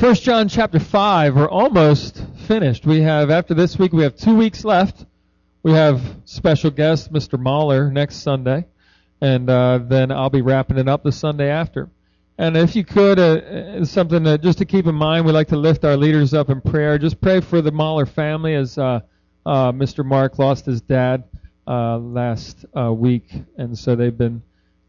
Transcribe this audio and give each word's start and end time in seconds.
1 0.00 0.14
John 0.14 0.48
chapter 0.48 0.78
5, 0.78 1.34
we're 1.34 1.50
almost 1.50 2.22
finished. 2.46 2.86
We 2.86 3.00
have, 3.00 3.30
after 3.30 3.52
this 3.52 3.76
week, 3.80 3.92
we 3.92 4.04
have 4.04 4.14
two 4.14 4.36
weeks 4.36 4.64
left. 4.64 5.04
We 5.64 5.72
have 5.72 6.00
special 6.24 6.70
guest, 6.70 7.12
Mr. 7.12 7.36
Mahler, 7.36 7.90
next 7.90 8.18
Sunday. 8.18 8.66
And 9.20 9.50
uh, 9.50 9.80
then 9.82 10.12
I'll 10.12 10.30
be 10.30 10.40
wrapping 10.40 10.78
it 10.78 10.88
up 10.88 11.02
the 11.02 11.10
Sunday 11.10 11.50
after. 11.50 11.90
And 12.38 12.56
if 12.56 12.76
you 12.76 12.84
could, 12.84 13.18
uh, 13.18 13.84
something 13.84 14.22
to, 14.22 14.38
just 14.38 14.58
to 14.58 14.64
keep 14.66 14.86
in 14.86 14.94
mind, 14.94 15.26
we 15.26 15.32
like 15.32 15.48
to 15.48 15.56
lift 15.56 15.84
our 15.84 15.96
leaders 15.96 16.32
up 16.32 16.48
in 16.48 16.60
prayer. 16.60 16.96
Just 16.96 17.20
pray 17.20 17.40
for 17.40 17.60
the 17.60 17.72
Mahler 17.72 18.06
family 18.06 18.54
as 18.54 18.78
uh, 18.78 19.00
uh, 19.44 19.72
Mr. 19.72 20.04
Mark 20.04 20.38
lost 20.38 20.64
his 20.64 20.80
dad 20.80 21.24
uh, 21.66 21.98
last 21.98 22.64
uh, 22.78 22.92
week, 22.92 23.32
and 23.56 23.76
so 23.76 23.96
they've 23.96 24.16
been 24.16 24.42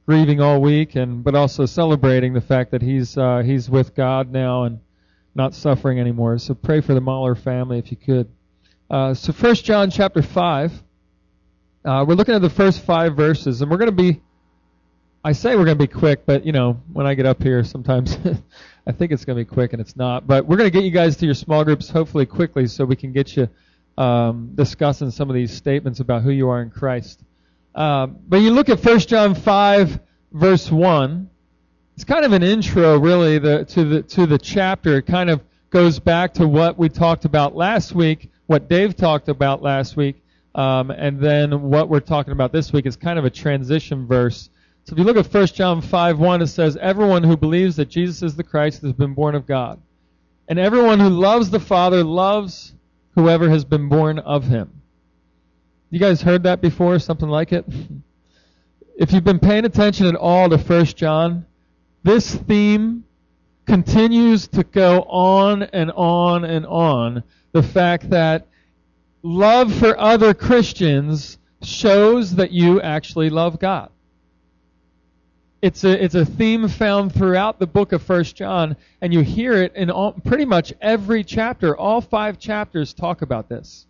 grieving 0.05 0.39
all 0.39 0.61
week, 0.61 0.95
and 0.95 1.23
but 1.23 1.33
also 1.33 1.65
celebrating 1.65 2.33
the 2.33 2.41
fact 2.41 2.69
that 2.69 2.83
he's 2.83 3.17
uh, 3.17 3.41
he's 3.43 3.71
with 3.71 3.95
God 3.95 4.31
now 4.31 4.65
and 4.65 4.79
not 5.35 5.53
suffering 5.53 5.99
anymore. 5.99 6.37
So 6.37 6.53
pray 6.53 6.81
for 6.81 6.93
the 6.93 7.01
Mahler 7.01 7.35
family 7.35 7.79
if 7.79 7.91
you 7.91 7.97
could. 7.97 8.29
Uh, 8.89 9.13
so 9.13 9.31
First 9.31 9.65
John 9.65 9.91
chapter 9.91 10.21
five. 10.21 10.71
Uh, 11.85 12.03
we're 12.07 12.15
looking 12.15 12.35
at 12.35 12.41
the 12.41 12.49
first 12.49 12.83
five 12.83 13.15
verses, 13.15 13.61
and 13.61 13.71
we're 13.71 13.77
going 13.77 13.89
to 13.89 14.03
be 14.03 14.21
I 15.23 15.33
say 15.33 15.57
we're 15.57 15.65
going 15.65 15.77
to 15.77 15.87
be 15.87 15.91
quick, 15.91 16.25
but 16.25 16.45
you 16.45 16.53
know, 16.53 16.81
when 16.93 17.05
I 17.05 17.13
get 17.13 17.25
up 17.25 17.43
here, 17.43 17.61
sometimes 17.65 18.17
I 18.87 18.91
think 18.93 19.11
it's 19.11 19.25
going 19.25 19.37
to 19.37 19.43
be 19.43 19.49
quick 19.49 19.73
and 19.73 19.81
it's 19.81 19.97
not. 19.97 20.25
But 20.25 20.45
we're 20.45 20.55
going 20.55 20.69
to 20.69 20.73
get 20.73 20.85
you 20.85 20.91
guys 20.91 21.17
to 21.17 21.25
your 21.25 21.35
small 21.35 21.65
groups 21.65 21.89
hopefully 21.89 22.25
quickly 22.25 22.67
so 22.67 22.85
we 22.85 22.95
can 22.95 23.11
get 23.11 23.35
you 23.35 23.49
um, 23.97 24.51
discussing 24.55 25.11
some 25.11 25.29
of 25.29 25.35
these 25.35 25.51
statements 25.51 25.99
about 25.99 26.21
who 26.21 26.31
you 26.31 26.47
are 26.47 26.61
in 26.61 26.69
Christ. 26.69 27.21
Uh, 27.75 28.07
but 28.07 28.37
you 28.37 28.51
look 28.51 28.69
at 28.69 28.83
1 28.83 28.99
John 28.99 29.35
5 29.35 29.99
verse 30.31 30.71
1. 30.71 31.29
It's 31.99 32.05
kind 32.05 32.23
of 32.23 32.31
an 32.31 32.43
intro 32.43 32.97
really 32.97 33.39
the, 33.39 33.65
to 33.65 33.83
the 33.83 34.03
to 34.03 34.25
the 34.25 34.37
chapter. 34.37 34.97
It 34.99 35.05
kind 35.05 35.29
of 35.29 35.41
goes 35.69 35.99
back 35.99 36.33
to 36.35 36.47
what 36.47 36.77
we 36.79 36.87
talked 36.87 37.25
about 37.25 37.57
last 37.57 37.93
week, 37.93 38.31
what 38.47 38.69
Dave 38.69 38.95
talked 38.95 39.27
about 39.27 39.61
last 39.61 39.97
week, 39.97 40.23
um, 40.55 40.91
and 40.91 41.19
then 41.19 41.61
what 41.63 41.89
we're 41.89 41.99
talking 41.99 42.31
about 42.31 42.53
this 42.53 42.71
week 42.71 42.85
is 42.85 42.95
kind 42.95 43.19
of 43.19 43.25
a 43.25 43.29
transition 43.29 44.07
verse 44.07 44.49
so 44.89 44.93
if 44.93 44.97
you 44.97 45.03
look 45.03 45.17
at 45.17 45.31
1 45.31 45.45
John 45.47 45.81
5 45.81 46.19
1, 46.19 46.41
it 46.41 46.47
says, 46.47 46.75
Everyone 46.77 47.23
who 47.23 47.37
believes 47.37 47.75
that 47.75 47.89
Jesus 47.89 48.23
is 48.23 48.35
the 48.35 48.43
Christ 48.43 48.81
has 48.81 48.93
been 48.93 49.13
born 49.13 49.35
of 49.35 49.45
God. 49.45 49.79
And 50.47 50.57
everyone 50.57 50.99
who 50.99 51.09
loves 51.09 51.51
the 51.51 51.59
Father 51.59 52.03
loves 52.03 52.73
whoever 53.13 53.49
has 53.49 53.65
been 53.65 53.87
born 53.87 54.17
of 54.17 54.45
him. 54.45 54.81
You 55.91 55.99
guys 55.99 56.23
heard 56.23 56.41
that 56.43 56.59
before? 56.59 56.97
Something 56.97 57.29
like 57.29 57.51
it? 57.51 57.65
if 58.97 59.11
you've 59.11 59.23
been 59.23 59.39
paying 59.39 59.65
attention 59.65 60.07
at 60.07 60.15
all 60.15 60.49
to 60.49 60.57
1 60.57 60.85
John, 60.85 61.45
this 62.03 62.33
theme 62.33 63.03
continues 63.65 64.47
to 64.47 64.63
go 64.63 65.01
on 65.03 65.63
and 65.63 65.91
on 65.91 66.43
and 66.43 66.65
on. 66.65 67.23
The 67.51 67.63
fact 67.63 68.09
that 68.09 68.47
love 69.21 69.73
for 69.73 69.99
other 69.99 70.33
Christians 70.33 71.37
shows 71.61 72.35
that 72.35 72.51
you 72.51 72.81
actually 72.81 73.29
love 73.29 73.59
God. 73.59 73.89
It's 75.61 75.83
a, 75.83 76.03
it's 76.03 76.15
a 76.15 76.25
theme 76.25 76.69
found 76.69 77.13
throughout 77.13 77.59
the 77.59 77.67
book 77.67 77.91
of 77.91 78.01
First 78.01 78.35
John, 78.37 78.77
and 79.01 79.13
you 79.13 79.19
hear 79.21 79.61
it 79.61 79.75
in 79.75 79.91
all, 79.91 80.13
pretty 80.13 80.45
much 80.45 80.71
every 80.79 81.23
chapter. 81.23 81.75
All 81.75 81.99
five 81.99 82.39
chapters 82.39 82.93
talk 82.93 83.21
about 83.21 83.49
this. 83.49 83.85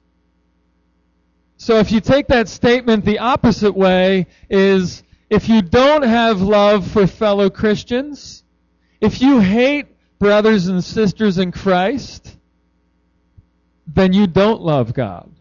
So 1.57 1.77
if 1.77 1.91
you 1.91 1.99
take 2.01 2.27
that 2.27 2.49
statement 2.49 3.05
the 3.05 3.19
opposite 3.19 3.75
way, 3.75 4.27
is 4.49 5.03
if 5.29 5.47
you 5.47 5.61
don't 5.61 6.03
have 6.03 6.41
love 6.41 6.89
for 6.89 7.05
fellow 7.05 7.49
Christians, 7.49 8.43
if 8.99 9.21
you 9.21 9.39
hate 9.39 9.87
brothers 10.17 10.67
and 10.67 10.83
sisters 10.83 11.37
in 11.37 11.51
Christ, 11.51 12.35
then 13.87 14.13
you 14.13 14.27
don't 14.27 14.61
love 14.61 14.93
God. 14.93 15.31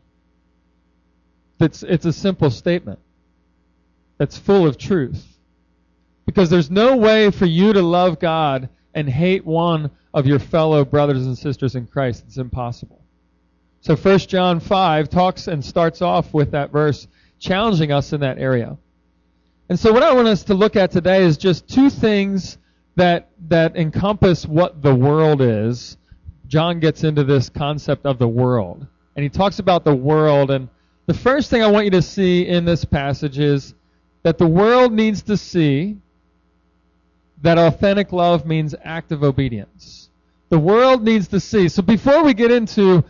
It's, 1.60 1.82
it's 1.82 2.04
a 2.04 2.12
simple 2.12 2.50
statement 2.50 3.00
that's 4.18 4.38
full 4.38 4.66
of 4.66 4.78
truth. 4.78 5.24
Because 6.26 6.50
there's 6.50 6.70
no 6.70 6.96
way 6.96 7.30
for 7.30 7.46
you 7.46 7.72
to 7.72 7.82
love 7.82 8.20
God 8.20 8.68
and 8.94 9.08
hate 9.08 9.44
one 9.44 9.90
of 10.12 10.26
your 10.26 10.38
fellow 10.38 10.84
brothers 10.84 11.24
and 11.26 11.36
sisters 11.36 11.74
in 11.74 11.86
Christ. 11.86 12.24
It's 12.26 12.36
impossible. 12.36 13.02
So 13.80 13.96
1 13.96 14.18
John 14.20 14.60
5 14.60 15.08
talks 15.08 15.48
and 15.48 15.64
starts 15.64 16.02
off 16.02 16.34
with 16.34 16.50
that 16.50 16.70
verse 16.70 17.06
challenging 17.38 17.92
us 17.92 18.12
in 18.12 18.20
that 18.20 18.38
area. 18.38 18.76
And 19.68 19.78
so 19.78 19.92
what 19.92 20.02
I 20.02 20.12
want 20.14 20.28
us 20.28 20.44
to 20.44 20.54
look 20.54 20.76
at 20.76 20.90
today 20.90 21.22
is 21.22 21.36
just 21.36 21.68
two 21.68 21.90
things 21.90 22.58
that 22.96 23.28
that 23.48 23.76
encompass 23.76 24.46
what 24.46 24.82
the 24.82 24.94
world 24.94 25.42
is. 25.42 25.96
John 26.46 26.80
gets 26.80 27.04
into 27.04 27.24
this 27.24 27.48
concept 27.48 28.06
of 28.06 28.18
the 28.18 28.28
world. 28.28 28.86
And 29.14 29.22
he 29.22 29.28
talks 29.28 29.58
about 29.58 29.84
the 29.84 29.94
world 29.94 30.50
and 30.50 30.68
the 31.08 31.14
first 31.14 31.48
thing 31.48 31.62
I 31.62 31.66
want 31.68 31.86
you 31.86 31.90
to 31.92 32.02
see 32.02 32.46
in 32.46 32.66
this 32.66 32.84
passage 32.84 33.38
is 33.38 33.72
that 34.24 34.36
the 34.36 34.46
world 34.46 34.92
needs 34.92 35.22
to 35.22 35.38
see 35.38 35.96
that 37.40 37.56
authentic 37.56 38.12
love 38.12 38.44
means 38.44 38.74
active 38.84 39.22
obedience. 39.22 40.10
The 40.50 40.58
world 40.58 41.02
needs 41.02 41.28
to 41.28 41.40
see. 41.40 41.68
So 41.70 41.80
before 41.80 42.22
we 42.22 42.34
get 42.34 42.50
into 42.50 43.02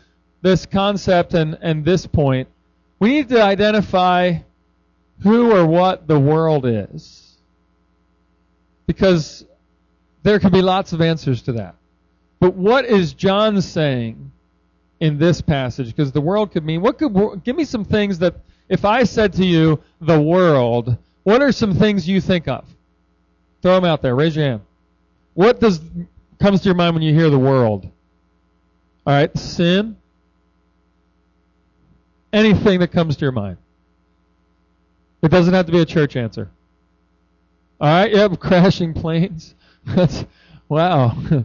this 0.42 0.64
concept 0.64 1.34
and, 1.34 1.58
and 1.60 1.84
this 1.84 2.06
point, 2.06 2.48
we 3.00 3.10
need 3.10 3.28
to 3.30 3.42
identify 3.42 4.34
who 5.22 5.52
or 5.52 5.66
what 5.66 6.06
the 6.06 6.18
world 6.18 6.64
is. 6.66 7.36
Because 8.86 9.44
there 10.22 10.38
can 10.38 10.52
be 10.52 10.62
lots 10.62 10.92
of 10.92 11.00
answers 11.00 11.42
to 11.42 11.52
that. 11.52 11.74
But 12.40 12.54
what 12.54 12.84
is 12.84 13.12
John 13.12 13.60
saying 13.60 14.30
in 15.00 15.18
this 15.18 15.40
passage? 15.40 15.88
Because 15.88 16.12
the 16.12 16.20
world 16.20 16.52
could 16.52 16.64
mean, 16.64 16.80
what 16.80 16.98
could, 16.98 17.42
give 17.44 17.56
me 17.56 17.64
some 17.64 17.84
things 17.84 18.18
that, 18.20 18.36
if 18.68 18.84
I 18.84 19.04
said 19.04 19.32
to 19.34 19.44
you, 19.44 19.82
the 20.00 20.20
world, 20.20 20.96
what 21.24 21.42
are 21.42 21.52
some 21.52 21.74
things 21.74 22.08
you 22.08 22.20
think 22.20 22.48
of? 22.48 22.64
Throw 23.62 23.74
them 23.74 23.84
out 23.84 24.02
there. 24.02 24.14
Raise 24.14 24.36
your 24.36 24.46
hand. 24.46 24.60
What 25.34 25.60
does 25.60 25.80
comes 26.40 26.60
to 26.60 26.66
your 26.66 26.74
mind 26.74 26.94
when 26.94 27.02
you 27.02 27.12
hear 27.12 27.30
the 27.30 27.38
world? 27.38 27.84
All 29.06 29.14
right, 29.14 29.36
sin. 29.36 29.96
Anything 32.32 32.80
that 32.80 32.92
comes 32.92 33.16
to 33.16 33.24
your 33.24 33.32
mind. 33.32 33.56
It 35.22 35.28
doesn't 35.30 35.52
have 35.54 35.66
to 35.66 35.72
be 35.72 35.80
a 35.80 35.84
church 35.84 36.16
answer. 36.16 36.50
All 37.80 37.88
right, 37.88 38.12
yep, 38.12 38.38
crashing 38.38 38.94
planes. 38.94 39.54
That's 39.84 40.24
wow. 40.68 41.16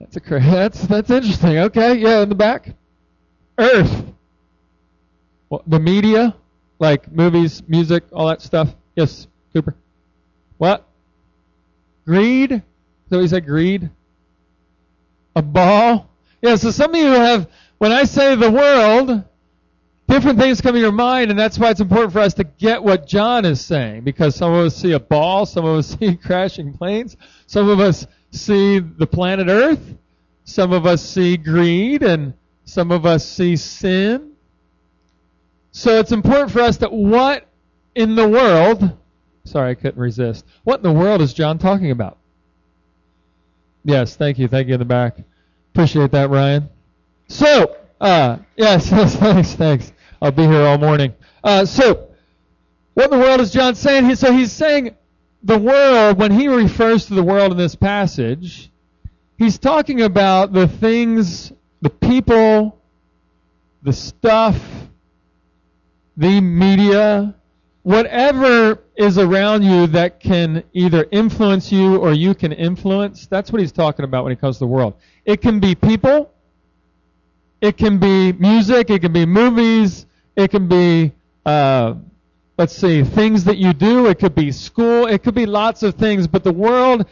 That's 0.00 0.16
a 0.16 0.20
cra- 0.20 0.40
that's 0.40 0.80
that's 0.86 1.10
interesting. 1.10 1.58
Okay, 1.58 1.98
yeah, 1.98 2.22
in 2.22 2.30
the 2.30 2.34
back. 2.34 2.74
Earth. 3.58 4.06
Well, 5.50 5.62
the 5.66 5.78
media, 5.78 6.34
like 6.78 7.12
movies, 7.12 7.62
music, 7.68 8.04
all 8.10 8.28
that 8.28 8.40
stuff. 8.40 8.74
Yes, 8.96 9.26
Cooper. 9.52 9.76
What? 10.56 10.88
Greed? 12.06 12.62
So 13.10 13.20
he 13.20 13.28
said 13.28 13.44
greed? 13.44 13.90
A 15.36 15.42
ball? 15.42 16.08
Yeah, 16.40 16.56
so 16.56 16.70
some 16.70 16.94
of 16.94 16.96
you 17.00 17.06
have, 17.06 17.48
when 17.78 17.92
I 17.92 18.04
say 18.04 18.34
the 18.36 18.50
world, 18.50 19.22
different 20.10 20.38
things 20.38 20.60
come 20.60 20.74
to 20.74 20.80
your 20.80 20.92
mind, 20.92 21.30
and 21.30 21.38
that's 21.38 21.58
why 21.58 21.70
it's 21.70 21.80
important 21.80 22.12
for 22.12 22.18
us 22.18 22.34
to 22.34 22.44
get 22.44 22.82
what 22.82 23.06
John 23.06 23.44
is 23.44 23.64
saying, 23.64 24.02
because 24.02 24.36
some 24.36 24.52
of 24.52 24.66
us 24.66 24.76
see 24.76 24.92
a 24.92 25.00
ball, 25.00 25.46
some 25.46 25.64
of 25.64 25.78
us 25.78 25.88
see 25.98 26.16
crashing 26.16 26.72
planes, 26.72 27.16
some 27.46 27.68
of 27.68 27.80
us 27.80 28.06
see 28.30 28.78
the 28.78 29.06
planet 29.06 29.48
Earth, 29.48 29.94
some 30.44 30.72
of 30.72 30.86
us 30.86 31.02
see 31.02 31.36
greed, 31.36 32.02
and 32.02 32.34
some 32.64 32.90
of 32.90 33.06
us 33.06 33.26
see 33.26 33.56
sin. 33.56 34.32
So 35.72 35.98
it's 35.98 36.12
important 36.12 36.50
for 36.50 36.60
us 36.60 36.78
that 36.78 36.92
what 36.92 37.46
in 37.94 38.16
the 38.16 38.28
world 38.28 38.96
Sorry, 39.44 39.70
I 39.70 39.74
couldn't 39.74 40.00
resist. 40.00 40.44
What 40.64 40.76
in 40.76 40.82
the 40.82 40.92
world 40.92 41.20
is 41.20 41.32
John 41.32 41.58
talking 41.58 41.90
about? 41.90 42.18
Yes, 43.84 44.16
thank 44.16 44.38
you. 44.38 44.48
Thank 44.48 44.68
you 44.68 44.74
in 44.74 44.78
the 44.78 44.84
back. 44.84 45.16
Appreciate 45.72 46.12
that, 46.12 46.30
Ryan. 46.30 46.68
So, 47.28 47.76
uh, 48.00 48.38
yes, 48.56 48.88
thanks, 49.16 49.54
thanks. 49.54 49.92
I'll 50.22 50.30
be 50.30 50.42
here 50.42 50.62
all 50.62 50.78
morning. 50.78 51.14
Uh, 51.42 51.64
so, 51.64 52.08
what 52.94 53.10
in 53.10 53.18
the 53.18 53.24
world 53.24 53.40
is 53.40 53.50
John 53.50 53.74
saying? 53.74 54.04
He, 54.04 54.14
so 54.14 54.32
he's 54.32 54.52
saying 54.52 54.96
the 55.42 55.58
world, 55.58 56.18
when 56.18 56.30
he 56.30 56.48
refers 56.48 57.06
to 57.06 57.14
the 57.14 57.22
world 57.22 57.52
in 57.52 57.58
this 57.58 57.74
passage, 57.74 58.70
he's 59.38 59.58
talking 59.58 60.02
about 60.02 60.52
the 60.52 60.68
things, 60.68 61.52
the 61.80 61.88
people, 61.88 62.78
the 63.82 63.94
stuff, 63.94 64.60
the 66.18 66.40
media, 66.42 67.34
whatever 67.82 68.78
is 68.96 69.16
around 69.16 69.62
you 69.62 69.86
that 69.86 70.20
can 70.20 70.62
either 70.74 71.06
influence 71.10 71.72
you 71.72 71.96
or 71.96 72.12
you 72.12 72.34
can 72.34 72.52
influence, 72.52 73.26
that's 73.26 73.50
what 73.50 73.62
he's 73.62 73.72
talking 73.72 74.04
about 74.04 74.24
when 74.24 74.32
he 74.32 74.36
comes 74.36 74.56
to 74.56 74.60
the 74.60 74.66
world. 74.66 74.92
It 75.24 75.40
can 75.40 75.60
be 75.60 75.74
people, 75.74 76.30
it 77.62 77.78
can 77.78 77.98
be 77.98 78.32
music, 78.32 78.90
it 78.90 79.00
can 79.00 79.14
be 79.14 79.24
movies, 79.24 80.04
it 80.40 80.50
can 80.50 80.68
be, 80.68 81.12
uh, 81.46 81.94
let's 82.58 82.74
see, 82.74 83.04
things 83.04 83.44
that 83.44 83.58
you 83.58 83.72
do, 83.72 84.06
it 84.06 84.18
could 84.18 84.34
be 84.34 84.50
school, 84.52 85.06
it 85.06 85.22
could 85.22 85.34
be 85.34 85.46
lots 85.46 85.82
of 85.82 85.94
things, 85.94 86.26
but 86.26 86.44
the 86.44 86.52
world, 86.52 87.06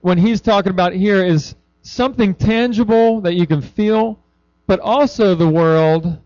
when 0.00 0.18
he's 0.18 0.40
talking 0.40 0.70
about 0.70 0.92
here, 0.92 1.24
is 1.24 1.54
something 1.82 2.34
tangible 2.34 3.20
that 3.22 3.34
you 3.34 3.46
can 3.46 3.60
feel, 3.60 4.18
but 4.66 4.80
also 4.80 5.34
the 5.34 5.48
world 5.48 6.18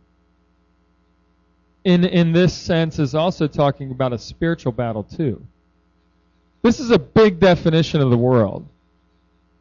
in 1.85 2.05
in 2.05 2.33
this 2.33 2.55
sense 2.55 2.99
is 2.99 3.15
also 3.15 3.47
talking 3.47 3.91
about 3.91 4.13
a 4.13 4.19
spiritual 4.19 4.73
battle 4.73 5.03
too. 5.03 5.45
This 6.63 6.81
is 6.81 6.91
a 6.91 6.99
big 6.99 7.41
definition 7.41 8.01
of 8.01 8.11
the 8.11 8.19
world. 8.19 8.69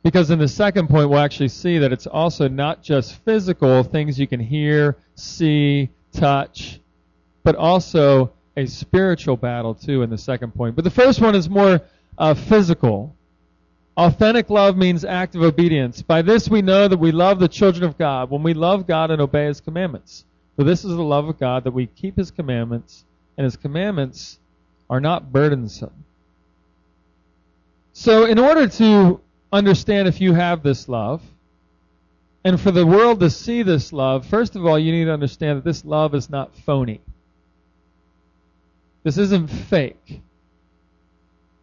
Because 0.03 0.29
in 0.29 0.39
the 0.39 0.47
second 0.47 0.87
point, 0.87 1.09
we'll 1.09 1.19
actually 1.19 1.49
see 1.49 1.79
that 1.79 1.91
it's 1.91 2.07
also 2.07 2.47
not 2.47 2.81
just 2.81 3.15
physical 3.25 3.83
things 3.83 4.19
you 4.19 4.27
can 4.27 4.39
hear, 4.39 4.95
see, 5.15 5.89
touch, 6.13 6.79
but 7.43 7.55
also 7.55 8.31
a 8.55 8.65
spiritual 8.65 9.37
battle 9.37 9.75
too 9.75 10.01
in 10.01 10.09
the 10.09 10.17
second 10.17 10.53
point. 10.53 10.75
But 10.75 10.83
the 10.83 10.91
first 10.91 11.21
one 11.21 11.35
is 11.35 11.49
more 11.49 11.81
uh, 12.17 12.33
physical. 12.33 13.15
Authentic 13.95 14.49
love 14.49 14.77
means 14.77 15.05
active 15.05 15.41
obedience. 15.41 16.01
By 16.01 16.21
this 16.21 16.49
we 16.49 16.61
know 16.61 16.87
that 16.87 16.97
we 16.97 17.11
love 17.11 17.39
the 17.39 17.47
children 17.47 17.83
of 17.83 17.97
God 17.97 18.29
when 18.29 18.43
we 18.43 18.53
love 18.53 18.87
God 18.87 19.11
and 19.11 19.21
obey 19.21 19.45
His 19.45 19.61
commandments. 19.61 20.25
For 20.55 20.63
this 20.63 20.83
is 20.83 20.91
the 20.91 21.03
love 21.03 21.27
of 21.27 21.39
God 21.39 21.63
that 21.65 21.71
we 21.71 21.85
keep 21.85 22.17
His 22.17 22.31
commandments, 22.31 23.05
and 23.37 23.45
His 23.45 23.55
commandments 23.55 24.39
are 24.89 24.99
not 24.99 25.31
burdensome. 25.31 26.03
So, 27.93 28.25
in 28.25 28.39
order 28.39 28.67
to 28.67 29.21
understand 29.51 30.07
if 30.07 30.19
you 30.19 30.33
have 30.33 30.63
this 30.63 30.89
love, 30.89 31.21
and 32.43 32.59
for 32.59 32.71
the 32.71 32.85
world 32.85 33.19
to 33.19 33.29
see 33.29 33.63
this 33.63 33.91
love, 33.91 34.25
first 34.25 34.55
of 34.55 34.65
all, 34.65 34.79
you 34.79 34.91
need 34.91 35.05
to 35.05 35.13
understand 35.13 35.57
that 35.57 35.63
this 35.63 35.83
love 35.83 36.15
is 36.15 36.29
not 36.29 36.55
phony. 36.55 37.01
This 39.07 39.17
isn't 39.19 39.47
fake. 39.47 40.21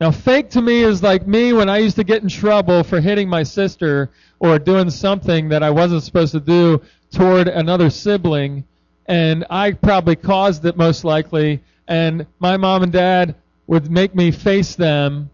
Now, 0.01 0.11
fake 0.11 0.49
to 0.53 0.63
me 0.63 0.83
is 0.83 1.03
like 1.03 1.27
me 1.27 1.53
when 1.53 1.69
I 1.69 1.77
used 1.77 1.97
to 1.97 2.03
get 2.03 2.23
in 2.23 2.29
trouble 2.31 2.83
for 2.83 3.03
hitting 3.03 3.29
my 3.29 3.43
sister 3.43 4.11
or 4.41 4.59
doing 4.59 4.89
something 4.89 5.51
that 5.51 5.63
I 5.63 5.69
wasn't 5.69 6.05
supposed 6.05 6.33
to 6.33 6.41
do 6.41 6.81
toward 7.13 7.49
another 7.49 7.91
sibling, 7.91 8.65
and 9.05 9.45
I 9.51 9.73
probably 9.73 10.17
caused 10.17 10.65
it 10.65 10.79
most 10.79 11.05
likely, 11.05 11.63
and 11.87 12.27
my 12.39 12.57
mom 12.57 12.83
and 12.83 12.91
dad 12.91 13.35
would 13.67 13.91
make 13.91 14.15
me 14.15 14.31
face 14.31 14.75
them, 14.75 15.29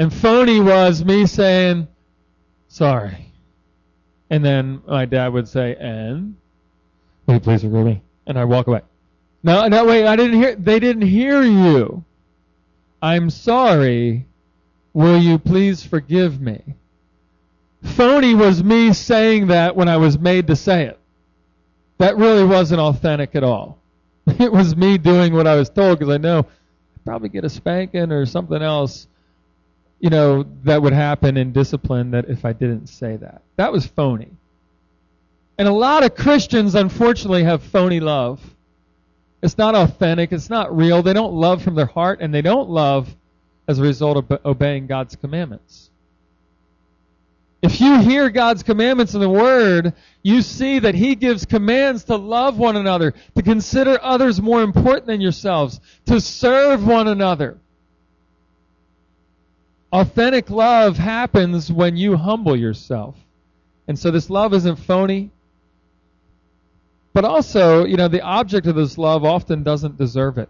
and 0.00 0.12
phony 0.12 0.58
was 0.58 1.04
me 1.04 1.26
saying, 1.26 1.86
sorry. 2.66 3.32
And 4.30 4.44
then 4.44 4.82
my 4.88 5.04
dad 5.04 5.32
would 5.32 5.46
say, 5.46 5.76
and? 5.78 6.34
Will 7.26 7.34
you 7.34 7.40
please 7.40 7.62
forgive 7.62 7.86
me? 7.86 8.02
And 8.26 8.36
I 8.36 8.46
walk 8.46 8.66
away. 8.66 8.80
No, 9.42 9.66
no, 9.66 9.84
wait, 9.84 10.06
I 10.06 10.16
didn't 10.16 10.40
hear, 10.40 10.54
they 10.54 10.78
didn't 10.78 11.06
hear 11.08 11.42
you. 11.42 12.04
I'm 13.00 13.30
sorry. 13.30 14.26
Will 14.92 15.18
you 15.18 15.38
please 15.38 15.84
forgive 15.84 16.40
me? 16.40 16.62
Phony 17.82 18.34
was 18.34 18.62
me 18.62 18.92
saying 18.92 19.48
that 19.48 19.74
when 19.74 19.88
I 19.88 19.96
was 19.96 20.18
made 20.18 20.46
to 20.46 20.56
say 20.56 20.84
it. 20.84 20.98
That 21.98 22.16
really 22.16 22.44
wasn't 22.44 22.80
authentic 22.80 23.34
at 23.34 23.44
all. 23.44 23.78
It 24.38 24.52
was 24.52 24.76
me 24.76 24.98
doing 24.98 25.34
what 25.34 25.48
I 25.48 25.56
was 25.56 25.68
told 25.68 25.98
because 25.98 26.14
I 26.14 26.18
know 26.18 26.38
I'd 26.40 27.04
probably 27.04 27.28
get 27.28 27.44
a 27.44 27.50
spanking 27.50 28.12
or 28.12 28.24
something 28.24 28.62
else, 28.62 29.08
you 29.98 30.10
know, 30.10 30.44
that 30.62 30.80
would 30.80 30.92
happen 30.92 31.36
in 31.36 31.52
discipline 31.52 32.12
that 32.12 32.28
if 32.28 32.44
I 32.44 32.52
didn't 32.52 32.86
say 32.86 33.16
that. 33.16 33.42
That 33.56 33.72
was 33.72 33.86
phony. 33.86 34.30
And 35.58 35.66
a 35.66 35.72
lot 35.72 36.04
of 36.04 36.14
Christians, 36.14 36.74
unfortunately, 36.76 37.42
have 37.44 37.62
phony 37.62 38.00
love. 38.00 38.40
It's 39.42 39.58
not 39.58 39.74
authentic. 39.74 40.32
It's 40.32 40.48
not 40.48 40.74
real. 40.74 41.02
They 41.02 41.12
don't 41.12 41.34
love 41.34 41.62
from 41.62 41.74
their 41.74 41.86
heart, 41.86 42.20
and 42.20 42.32
they 42.32 42.42
don't 42.42 42.70
love 42.70 43.14
as 43.66 43.78
a 43.78 43.82
result 43.82 44.16
of 44.16 44.40
obeying 44.44 44.86
God's 44.86 45.16
commandments. 45.16 45.90
If 47.60 47.80
you 47.80 48.00
hear 48.00 48.28
God's 48.28 48.64
commandments 48.64 49.14
in 49.14 49.20
the 49.20 49.28
Word, 49.28 49.94
you 50.22 50.42
see 50.42 50.80
that 50.80 50.96
He 50.96 51.14
gives 51.14 51.44
commands 51.44 52.04
to 52.04 52.16
love 52.16 52.58
one 52.58 52.76
another, 52.76 53.14
to 53.36 53.42
consider 53.42 53.98
others 54.02 54.40
more 54.40 54.62
important 54.62 55.06
than 55.06 55.20
yourselves, 55.20 55.80
to 56.06 56.20
serve 56.20 56.84
one 56.84 57.06
another. 57.06 57.58
Authentic 59.92 60.50
love 60.50 60.96
happens 60.96 61.70
when 61.70 61.96
you 61.96 62.16
humble 62.16 62.56
yourself. 62.56 63.14
And 63.86 63.98
so 63.98 64.10
this 64.10 64.30
love 64.30 64.54
isn't 64.54 64.76
phony. 64.76 65.30
But 67.12 67.24
also, 67.24 67.84
you 67.84 67.96
know, 67.96 68.08
the 68.08 68.22
object 68.22 68.66
of 68.66 68.74
this 68.74 68.96
love 68.96 69.24
often 69.24 69.62
doesn't 69.62 69.98
deserve 69.98 70.38
it. 70.38 70.48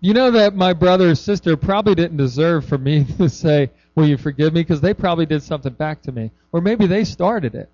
You 0.00 0.14
know 0.14 0.30
that 0.32 0.54
my 0.54 0.72
brother 0.72 1.10
or 1.10 1.14
sister 1.14 1.56
probably 1.56 1.94
didn't 1.94 2.16
deserve 2.16 2.64
for 2.64 2.78
me 2.78 3.04
to 3.18 3.28
say, 3.28 3.70
Will 3.94 4.08
you 4.08 4.16
forgive 4.16 4.54
me? 4.54 4.62
Because 4.62 4.80
they 4.80 4.94
probably 4.94 5.26
did 5.26 5.42
something 5.42 5.72
back 5.74 6.02
to 6.02 6.12
me. 6.12 6.30
Or 6.50 6.60
maybe 6.60 6.86
they 6.86 7.04
started 7.04 7.54
it. 7.54 7.68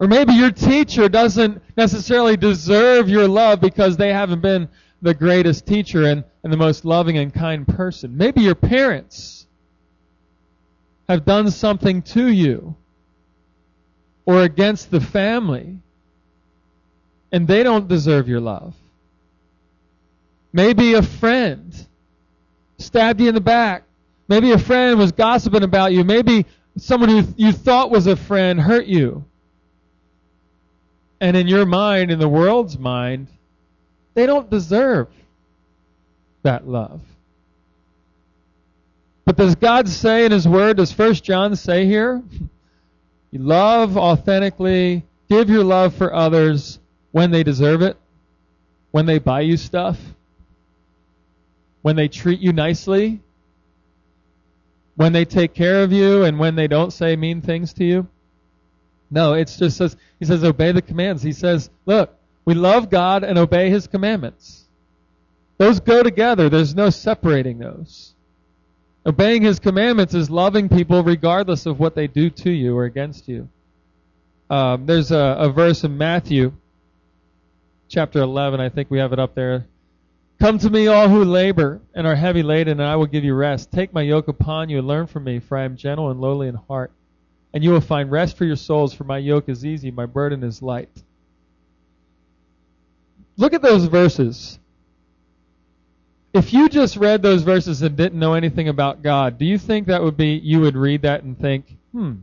Or 0.00 0.08
maybe 0.08 0.32
your 0.32 0.50
teacher 0.50 1.08
doesn't 1.08 1.62
necessarily 1.76 2.36
deserve 2.36 3.08
your 3.08 3.28
love 3.28 3.60
because 3.60 3.96
they 3.96 4.12
haven't 4.12 4.40
been 4.40 4.68
the 5.02 5.14
greatest 5.14 5.66
teacher 5.66 6.04
and, 6.04 6.24
and 6.42 6.52
the 6.52 6.56
most 6.56 6.84
loving 6.84 7.16
and 7.18 7.32
kind 7.32 7.66
person. 7.66 8.16
Maybe 8.16 8.40
your 8.40 8.56
parents 8.56 9.46
have 11.08 11.24
done 11.24 11.50
something 11.50 12.02
to 12.02 12.26
you 12.26 12.74
or 14.26 14.42
against 14.42 14.90
the 14.90 15.00
family, 15.00 15.78
and 17.30 17.46
they 17.46 17.62
don't 17.62 17.88
deserve 17.88 18.28
your 18.28 18.40
love. 18.40 18.74
Maybe 20.52 20.94
a 20.94 21.02
friend 21.02 21.74
stabbed 22.78 23.20
you 23.20 23.28
in 23.28 23.34
the 23.34 23.40
back. 23.40 23.84
Maybe 24.28 24.52
a 24.52 24.58
friend 24.58 24.98
was 24.98 25.12
gossiping 25.12 25.62
about 25.62 25.92
you. 25.92 26.04
Maybe 26.04 26.46
someone 26.76 27.08
who 27.08 27.24
you 27.36 27.52
thought 27.52 27.90
was 27.90 28.06
a 28.06 28.16
friend 28.16 28.60
hurt 28.60 28.86
you. 28.86 29.24
And 31.20 31.36
in 31.36 31.46
your 31.46 31.66
mind, 31.66 32.10
in 32.10 32.18
the 32.18 32.28
world's 32.28 32.78
mind, 32.78 33.28
they 34.14 34.26
don't 34.26 34.48
deserve 34.48 35.08
that 36.42 36.68
love. 36.68 37.00
But 39.24 39.36
does 39.36 39.54
God 39.54 39.88
say 39.88 40.26
in 40.26 40.32
His 40.32 40.46
Word, 40.46 40.76
does 40.76 40.92
First 40.92 41.24
John 41.24 41.56
say 41.56 41.86
here, 41.86 42.22
you 43.34 43.40
love 43.40 43.96
authentically, 43.96 45.04
give 45.28 45.50
your 45.50 45.64
love 45.64 45.92
for 45.92 46.14
others 46.14 46.78
when 47.10 47.32
they 47.32 47.42
deserve 47.42 47.82
it, 47.82 47.96
when 48.92 49.06
they 49.06 49.18
buy 49.18 49.40
you 49.40 49.56
stuff, 49.56 49.98
when 51.82 51.96
they 51.96 52.06
treat 52.06 52.38
you 52.38 52.52
nicely, 52.52 53.20
when 54.94 55.12
they 55.12 55.24
take 55.24 55.52
care 55.52 55.82
of 55.82 55.90
you, 55.90 56.22
and 56.22 56.38
when 56.38 56.54
they 56.54 56.68
don't 56.68 56.92
say 56.92 57.16
mean 57.16 57.40
things 57.40 57.72
to 57.72 57.84
you. 57.84 58.06
No, 59.10 59.32
it's 59.32 59.56
just 59.56 59.78
says 59.78 59.96
he 60.20 60.26
says 60.26 60.44
obey 60.44 60.70
the 60.70 60.80
commands. 60.80 61.20
He 61.20 61.32
says, 61.32 61.70
look, 61.86 62.16
we 62.44 62.54
love 62.54 62.88
God 62.88 63.24
and 63.24 63.36
obey 63.36 63.68
his 63.68 63.88
commandments. 63.88 64.68
Those 65.58 65.80
go 65.80 66.04
together. 66.04 66.48
There's 66.48 66.76
no 66.76 66.88
separating 66.88 67.58
those. 67.58 68.13
Obeying 69.06 69.42
his 69.42 69.58
commandments 69.58 70.14
is 70.14 70.30
loving 70.30 70.68
people 70.68 71.02
regardless 71.02 71.66
of 71.66 71.78
what 71.78 71.94
they 71.94 72.06
do 72.06 72.30
to 72.30 72.50
you 72.50 72.76
or 72.76 72.84
against 72.84 73.28
you. 73.28 73.48
Um, 74.48 74.86
there's 74.86 75.10
a, 75.10 75.36
a 75.38 75.50
verse 75.50 75.84
in 75.84 75.98
Matthew, 75.98 76.52
chapter 77.88 78.20
11. 78.20 78.60
I 78.60 78.70
think 78.70 78.90
we 78.90 78.98
have 78.98 79.12
it 79.12 79.18
up 79.18 79.34
there. 79.34 79.66
Come 80.40 80.58
to 80.58 80.70
me, 80.70 80.86
all 80.86 81.08
who 81.08 81.24
labor 81.24 81.80
and 81.94 82.06
are 82.06 82.14
heavy 82.14 82.42
laden, 82.42 82.80
and 82.80 82.88
I 82.88 82.96
will 82.96 83.06
give 83.06 83.24
you 83.24 83.34
rest. 83.34 83.70
Take 83.70 83.92
my 83.92 84.02
yoke 84.02 84.28
upon 84.28 84.68
you 84.68 84.78
and 84.78 84.86
learn 84.86 85.06
from 85.06 85.24
me, 85.24 85.38
for 85.38 85.56
I 85.56 85.64
am 85.64 85.76
gentle 85.76 86.10
and 86.10 86.20
lowly 86.20 86.48
in 86.48 86.54
heart. 86.54 86.90
And 87.52 87.62
you 87.62 87.70
will 87.70 87.80
find 87.80 88.10
rest 88.10 88.36
for 88.36 88.44
your 88.44 88.56
souls, 88.56 88.94
for 88.94 89.04
my 89.04 89.18
yoke 89.18 89.48
is 89.48 89.64
easy, 89.64 89.90
my 89.90 90.06
burden 90.06 90.42
is 90.42 90.60
light. 90.60 90.90
Look 93.36 93.52
at 93.52 93.62
those 93.62 93.84
verses 93.84 94.58
if 96.34 96.52
you 96.52 96.68
just 96.68 96.96
read 96.96 97.22
those 97.22 97.42
verses 97.42 97.80
and 97.80 97.96
didn't 97.96 98.18
know 98.18 98.34
anything 98.34 98.68
about 98.68 99.02
God, 99.02 99.38
do 99.38 99.44
you 99.44 99.56
think 99.56 99.86
that 99.86 100.02
would 100.02 100.16
be 100.16 100.34
you 100.34 100.60
would 100.60 100.76
read 100.76 101.02
that 101.02 101.22
and 101.22 101.38
think, 101.38 101.76
"Hmm, 101.92 102.14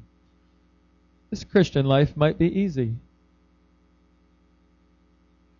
this 1.30 1.46
Christian 1.46 1.86
life 1.86 2.16
might 2.18 2.38
be 2.38 2.60
easy." 2.60 2.94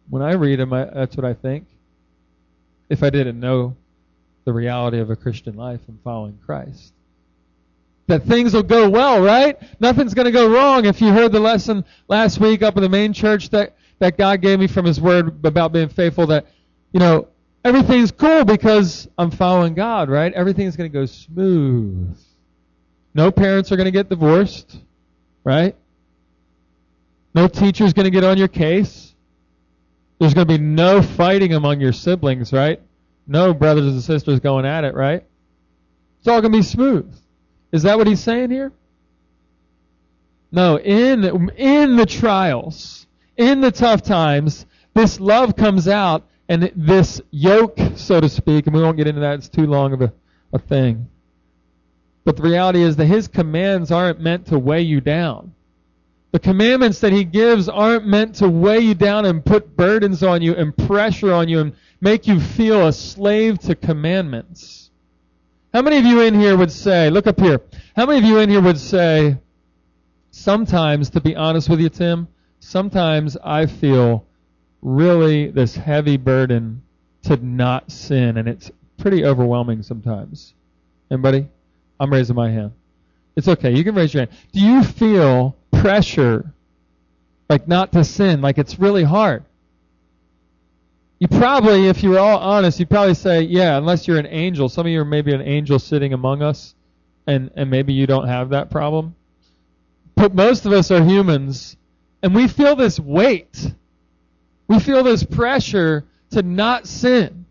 When 0.10 0.22
I 0.22 0.34
read 0.34 0.60
them, 0.60 0.74
I, 0.74 0.86
that's 0.86 1.16
what 1.16 1.26
I 1.26 1.34
think. 1.34 1.66
If 2.90 3.02
I 3.02 3.10
didn't 3.10 3.40
know 3.40 3.78
the 4.44 4.52
reality 4.52 5.00
of 5.00 5.10
a 5.10 5.16
Christian 5.16 5.56
life 5.56 5.80
and 5.88 5.98
following 6.04 6.38
Christ. 6.46 6.94
That 8.08 8.24
things 8.24 8.54
will 8.54 8.64
go 8.64 8.90
well, 8.90 9.22
right? 9.22 9.58
Nothing's 9.80 10.14
going 10.14 10.26
to 10.26 10.32
go 10.32 10.52
wrong. 10.52 10.86
If 10.86 11.00
you 11.00 11.14
heard 11.14 11.32
the 11.32 11.40
lesson 11.40 11.86
last 12.10 12.40
week 12.40 12.62
up 12.62 12.76
in 12.76 12.84
the 12.84 12.90
main 12.90 13.14
church 13.14 13.50
that, 13.52 13.78
that 14.00 14.18
God 14.18 14.42
gave 14.42 14.60
me 14.60 14.68
from 14.68 14.86
His 14.86 15.00
Word 15.00 15.46
about 15.46 15.72
being 15.72 15.88
faithful, 15.88 16.28
that, 16.28 16.48
you 16.92 17.00
know, 17.00 17.28
everything's 17.64 18.12
cool 18.12 18.46
because 18.46 19.08
I'm 19.18 19.32
following 19.32 19.74
God, 19.74 20.10
right? 20.10 20.34
Everything's 20.34 20.76
going 20.76 20.92
to 20.92 20.94
go 20.94 21.06
smooth. 21.06 22.18
No 23.14 23.32
parents 23.32 23.72
are 23.72 23.76
going 23.76 23.86
to 23.86 23.92
get 23.92 24.10
divorced, 24.10 24.78
right? 25.44 25.76
No 27.34 27.48
teacher's 27.48 27.94
going 27.94 28.06
to 28.06 28.12
get 28.12 28.24
on 28.24 28.38
your 28.38 28.48
case. 28.48 29.14
There's 30.20 30.34
going 30.34 30.48
to 30.48 30.58
be 30.58 30.64
no 30.64 31.02
fighting 31.02 31.54
among 31.54 31.82
your 31.82 31.94
siblings, 31.94 32.54
right? 32.54 32.82
No 33.28 33.54
brothers 33.54 33.88
and 33.88 34.02
sisters 34.02 34.40
going 34.40 34.66
at 34.66 34.84
it, 34.84 34.94
right? 34.94 35.24
It's 36.20 36.28
all 36.28 36.42
going 36.42 36.52
to 36.52 36.58
be 36.60 36.64
smooth. 36.64 37.14
Is 37.72 37.84
that 37.84 37.98
what 37.98 38.08
he's 38.08 38.20
saying 38.20 38.52
here? 38.52 38.72
No, 40.52 40.78
in 40.78 41.50
in 41.52 41.96
the 41.96 42.06
trials, 42.06 43.08
in 43.38 43.62
the 43.62 43.72
tough 43.72 44.02
times, 44.02 44.66
this 44.94 45.20
love 45.20 45.56
comes 45.56 45.88
out 45.88 46.28
and 46.52 46.70
this 46.76 47.22
yoke, 47.32 47.80
so 47.96 48.20
to 48.20 48.28
speak, 48.28 48.68
and 48.68 48.76
we 48.76 48.82
won't 48.82 48.98
get 48.98 49.08
into 49.08 49.22
that, 49.22 49.36
it's 49.36 49.48
too 49.48 49.68
long 49.68 49.94
of 49.94 50.02
a, 50.02 50.12
a 50.52 50.60
thing. 50.60 51.08
But 52.26 52.36
the 52.36 52.44
reality 52.44 52.82
is 52.82 52.98
that 52.98 53.06
his 53.06 53.30
commands 53.30 53.90
aren't 53.90 54.20
meant 54.20 54.48
to 54.48 54.60
weigh 54.60 54.82
you 54.82 55.00
down. 55.00 55.56
The 56.34 56.40
commandments 56.40 57.00
that 57.00 57.14
he 57.14 57.24
gives 57.24 57.70
aren't 57.70 58.06
meant 58.06 58.36
to 58.36 58.50
weigh 58.50 58.82
you 58.82 58.96
down 58.96 59.24
and 59.24 59.46
put 59.46 59.78
burdens 59.78 60.24
on 60.24 60.42
you 60.42 60.54
and 60.54 60.76
pressure 60.76 61.32
on 61.32 61.48
you 61.48 61.62
and 61.62 61.74
make 62.02 62.28
you 62.28 62.42
feel 62.42 62.86
a 62.86 62.92
slave 62.92 63.58
to 63.60 63.74
commandments. 63.74 64.92
How 65.74 65.82
many 65.82 66.00
of 66.00 66.06
you 66.06 66.20
in 66.20 66.38
here 66.38 66.58
would 66.58 66.74
say, 66.74 67.10
look 67.10 67.28
up 67.28 67.40
here, 67.40 67.62
how 67.96 68.06
many 68.06 68.20
of 68.20 68.26
you 68.26 68.40
in 68.40 68.50
here 68.50 68.62
would 68.62 68.78
say, 68.78 69.38
sometimes, 70.32 71.12
to 71.12 71.22
be 71.22 71.34
honest 71.34 71.70
with 71.70 71.80
you, 71.80 71.88
Tim, 71.88 72.28
sometimes 72.60 73.38
I 73.42 73.68
feel 73.68 74.28
really 74.82 75.50
this 75.52 75.76
heavy 75.76 76.18
burden 76.18 76.82
to 77.24 77.38
not 77.38 77.92
sin, 77.92 78.38
and 78.38 78.48
it's 78.48 78.72
pretty 78.98 79.26
overwhelming 79.26 79.84
sometimes. 79.84 80.54
Anybody? 81.10 81.48
I'm 82.00 82.12
raising 82.12 82.36
my 82.36 82.50
hand. 82.50 82.72
It's 83.36 83.48
okay. 83.48 83.76
You 83.76 83.84
can 83.84 83.96
raise 83.96 84.14
your 84.14 84.26
hand. 84.26 84.38
Do 84.52 84.60
you 84.60 84.84
feel 84.84 85.56
pressure, 85.72 86.54
like 87.50 87.68
not 87.68 87.92
to 87.94 88.04
sin, 88.04 88.42
like 88.42 88.58
it's 88.58 88.80
really 88.80 89.04
hard? 89.04 89.46
You 91.20 91.28
probably, 91.28 91.88
if 91.88 92.02
you 92.02 92.12
were 92.12 92.20
all 92.20 92.40
honest, 92.40 92.80
you'd 92.80 92.90
probably 92.90 93.14
say, 93.14 93.44
yeah, 93.44 93.78
unless 93.78 94.08
you're 94.08 94.18
an 94.18 94.26
angel. 94.26 94.68
Some 94.70 94.88
of 94.88 94.92
you 94.92 95.02
are 95.02 95.06
maybe 95.06 95.32
an 95.34 95.42
angel 95.42 95.78
sitting 95.78 96.14
among 96.14 96.42
us, 96.42 96.74
and, 97.28 97.52
and 97.56 97.70
maybe 97.70 97.94
you 97.94 98.08
don't 98.08 98.28
have 98.28 98.50
that 98.50 98.72
problem. 98.72 99.16
But 100.16 100.34
most 100.34 100.66
of 100.66 100.74
us 100.74 100.90
are 100.90 101.04
humans, 101.04 101.78
and 102.24 102.34
we 102.34 102.48
feel 102.48 102.76
this 102.76 103.00
weight. 103.00 103.72
We 104.72 104.80
feel 104.80 105.04
this 105.04 105.22
pressure 105.22 106.06
to 106.30 106.44
not 106.44 106.88
sin. 106.88 107.46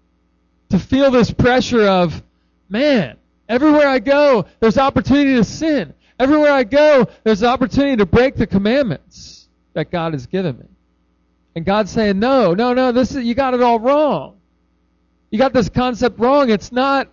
To 0.71 0.79
feel 0.79 1.11
this 1.11 1.31
pressure 1.31 1.87
of, 1.87 2.23
man, 2.71 3.19
everywhere 3.47 3.87
I 3.87 3.99
go, 3.99 4.47
there's 4.59 4.79
opportunity 4.79 5.35
to 5.35 5.45
sin. 5.45 5.93
Everywhere 6.19 6.51
I 6.51 6.65
go, 6.65 7.09
there's 7.23 7.45
opportunity 7.45 7.97
to 7.97 8.07
break 8.07 8.37
the 8.37 8.47
commandments 8.47 9.51
that 9.75 9.91
God 9.91 10.15
has 10.15 10.25
given 10.25 10.57
me. 10.61 10.65
And 11.55 11.67
God's 11.67 11.91
saying, 11.91 12.19
no, 12.19 12.55
no, 12.55 12.73
no, 12.73 12.91
this 12.91 13.15
is, 13.15 13.23
you 13.23 13.35
got 13.35 13.53
it 13.53 13.61
all 13.61 13.81
wrong. 13.81 14.39
You 15.31 15.39
got 15.39 15.53
this 15.53 15.69
concept 15.69 16.19
wrong. 16.19 16.49
It's 16.49 16.73
not 16.73 17.13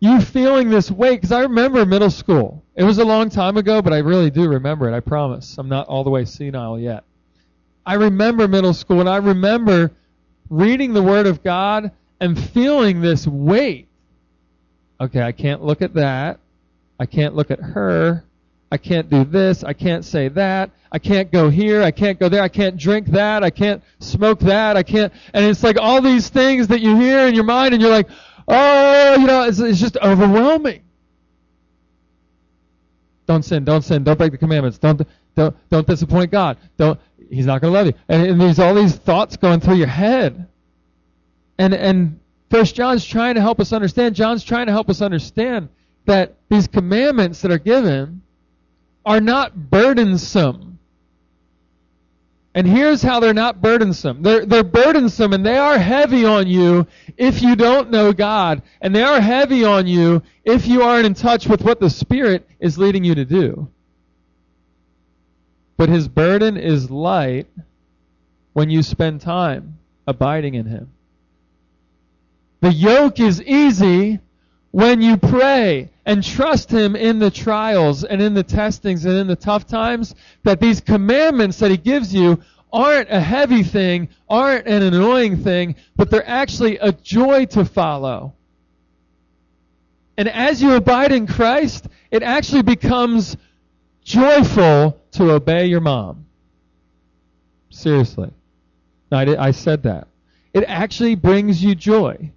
you 0.00 0.20
feeling 0.20 0.68
this 0.68 0.90
weight. 0.90 1.16
Because 1.16 1.32
I 1.32 1.40
remember 1.44 1.86
middle 1.86 2.10
school. 2.10 2.62
It 2.74 2.84
was 2.84 2.98
a 2.98 3.06
long 3.06 3.30
time 3.30 3.56
ago, 3.56 3.80
but 3.80 3.94
I 3.94 3.98
really 4.00 4.30
do 4.30 4.50
remember 4.50 4.86
it. 4.86 4.94
I 4.94 5.00
promise. 5.00 5.56
I'm 5.56 5.70
not 5.70 5.86
all 5.86 6.04
the 6.04 6.10
way 6.10 6.26
senile 6.26 6.78
yet. 6.78 7.04
I 7.84 7.94
remember 7.94 8.46
middle 8.48 8.74
school, 8.74 9.00
and 9.00 9.08
I 9.08 9.16
remember 9.16 9.92
reading 10.48 10.92
the 10.92 11.02
Word 11.02 11.26
of 11.26 11.42
God 11.42 11.92
and 12.20 12.38
feeling 12.38 13.00
this 13.00 13.26
weight. 13.26 13.88
Okay, 15.00 15.22
I 15.22 15.32
can't 15.32 15.62
look 15.64 15.82
at 15.82 15.94
that. 15.94 16.40
I 16.98 17.06
can't 17.06 17.34
look 17.34 17.50
at 17.50 17.60
her. 17.60 18.24
I 18.70 18.76
can't 18.76 19.08
do 19.08 19.24
this. 19.24 19.64
I 19.64 19.72
can't 19.72 20.04
say 20.04 20.28
that. 20.28 20.70
I 20.92 20.98
can't 20.98 21.32
go 21.32 21.48
here. 21.48 21.82
I 21.82 21.90
can't 21.90 22.20
go 22.20 22.28
there. 22.28 22.42
I 22.42 22.48
can't 22.48 22.76
drink 22.76 23.06
that. 23.08 23.42
I 23.42 23.50
can't 23.50 23.82
smoke 23.98 24.40
that. 24.40 24.76
I 24.76 24.82
can't. 24.82 25.12
And 25.32 25.44
it's 25.44 25.62
like 25.62 25.78
all 25.80 26.02
these 26.02 26.28
things 26.28 26.68
that 26.68 26.80
you 26.80 26.96
hear 26.96 27.26
in 27.26 27.34
your 27.34 27.44
mind, 27.44 27.74
and 27.74 27.82
you're 27.82 27.90
like, 27.90 28.08
oh, 28.46 29.16
you 29.18 29.26
know, 29.26 29.44
it's, 29.44 29.58
it's 29.58 29.80
just 29.80 29.96
overwhelming. 29.96 30.82
Don't 33.26 33.44
sin. 33.44 33.64
Don't 33.64 33.82
sin. 33.82 34.04
Don't 34.04 34.18
break 34.18 34.32
the 34.32 34.38
commandments. 34.38 34.78
Don't 34.78 35.02
don't 35.36 35.56
don't 35.70 35.86
disappoint 35.86 36.32
God. 36.32 36.58
Don't. 36.76 36.98
He's 37.30 37.46
not 37.46 37.60
going 37.60 37.72
to 37.72 37.78
love 37.78 37.86
you. 37.86 37.92
And, 38.08 38.26
and 38.26 38.40
there's 38.40 38.58
all 38.58 38.74
these 38.74 38.96
thoughts 38.96 39.36
going 39.36 39.60
through 39.60 39.76
your 39.76 39.86
head. 39.86 40.48
And 41.58 41.74
and 41.74 42.20
First 42.50 42.74
John's 42.74 43.04
trying 43.04 43.36
to 43.36 43.40
help 43.40 43.60
us 43.60 43.72
understand. 43.72 44.16
John's 44.16 44.42
trying 44.42 44.66
to 44.66 44.72
help 44.72 44.90
us 44.90 45.00
understand 45.00 45.68
that 46.06 46.34
these 46.48 46.66
commandments 46.66 47.42
that 47.42 47.52
are 47.52 47.58
given 47.58 48.22
are 49.06 49.20
not 49.20 49.70
burdensome. 49.70 50.78
And 52.52 52.66
here's 52.66 53.00
how 53.00 53.20
they're 53.20 53.32
not 53.32 53.62
burdensome. 53.62 54.22
They're, 54.22 54.44
they're 54.44 54.64
burdensome 54.64 55.32
and 55.32 55.46
they 55.46 55.56
are 55.56 55.78
heavy 55.78 56.24
on 56.24 56.48
you 56.48 56.88
if 57.16 57.42
you 57.42 57.54
don't 57.54 57.92
know 57.92 58.12
God. 58.12 58.62
And 58.80 58.94
they 58.94 59.04
are 59.04 59.20
heavy 59.20 59.64
on 59.64 59.86
you 59.86 60.22
if 60.44 60.66
you 60.66 60.82
aren't 60.82 61.06
in 61.06 61.14
touch 61.14 61.46
with 61.46 61.62
what 61.62 61.78
the 61.78 61.88
Spirit 61.88 62.48
is 62.58 62.76
leading 62.76 63.04
you 63.04 63.14
to 63.14 63.24
do. 63.24 63.68
But 65.80 65.88
His 65.88 66.08
burden 66.08 66.58
is 66.58 66.90
light 66.90 67.46
when 68.52 68.68
you 68.68 68.82
spend 68.82 69.22
time 69.22 69.78
abiding 70.06 70.52
in 70.52 70.66
Him. 70.66 70.90
The 72.60 72.70
yoke 72.70 73.18
is 73.18 73.42
easy 73.42 74.20
when 74.72 75.00
you 75.00 75.16
pray 75.16 75.88
and 76.04 76.22
trust 76.22 76.70
Him 76.70 76.96
in 76.96 77.18
the 77.18 77.30
trials 77.30 78.04
and 78.04 78.20
in 78.20 78.34
the 78.34 78.42
testings 78.42 79.06
and 79.06 79.14
in 79.14 79.26
the 79.26 79.36
tough 79.36 79.66
times, 79.66 80.14
that 80.42 80.60
these 80.60 80.82
commandments 80.82 81.60
that 81.60 81.70
He 81.70 81.78
gives 81.78 82.14
you 82.14 82.42
aren't 82.70 83.08
a 83.08 83.18
heavy 83.18 83.62
thing, 83.62 84.10
aren't 84.28 84.66
an 84.66 84.82
annoying 84.82 85.42
thing, 85.42 85.76
but 85.96 86.10
they're 86.10 86.28
actually 86.28 86.76
a 86.76 86.92
joy 86.92 87.46
to 87.46 87.64
follow. 87.64 88.34
And 90.18 90.28
as 90.28 90.60
you 90.60 90.74
abide 90.74 91.12
in 91.12 91.26
Christ, 91.26 91.88
it 92.10 92.22
actually 92.22 92.64
becomes 92.64 93.38
joyful 94.04 95.00
to 95.12 95.30
obey 95.30 95.66
your 95.66 95.80
mom. 95.80 96.26
Seriously. 97.70 98.30
I, 99.12 99.36
I 99.36 99.50
said 99.50 99.82
that. 99.84 100.08
It 100.52 100.64
actually 100.64 101.14
brings 101.14 101.62
you 101.62 101.74
joy 101.74 102.32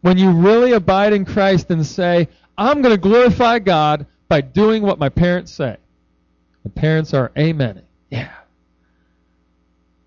when 0.00 0.18
you 0.18 0.30
really 0.30 0.72
abide 0.72 1.12
in 1.12 1.24
Christ 1.24 1.70
and 1.70 1.84
say, 1.84 2.28
I'm 2.56 2.82
going 2.82 2.94
to 2.94 3.00
glorify 3.00 3.58
God 3.58 4.06
by 4.28 4.40
doing 4.40 4.82
what 4.82 4.98
my 4.98 5.08
parents 5.08 5.52
say. 5.52 5.76
My 6.64 6.70
parents 6.74 7.14
are 7.14 7.32
amen. 7.36 7.82
Yeah. 8.10 8.32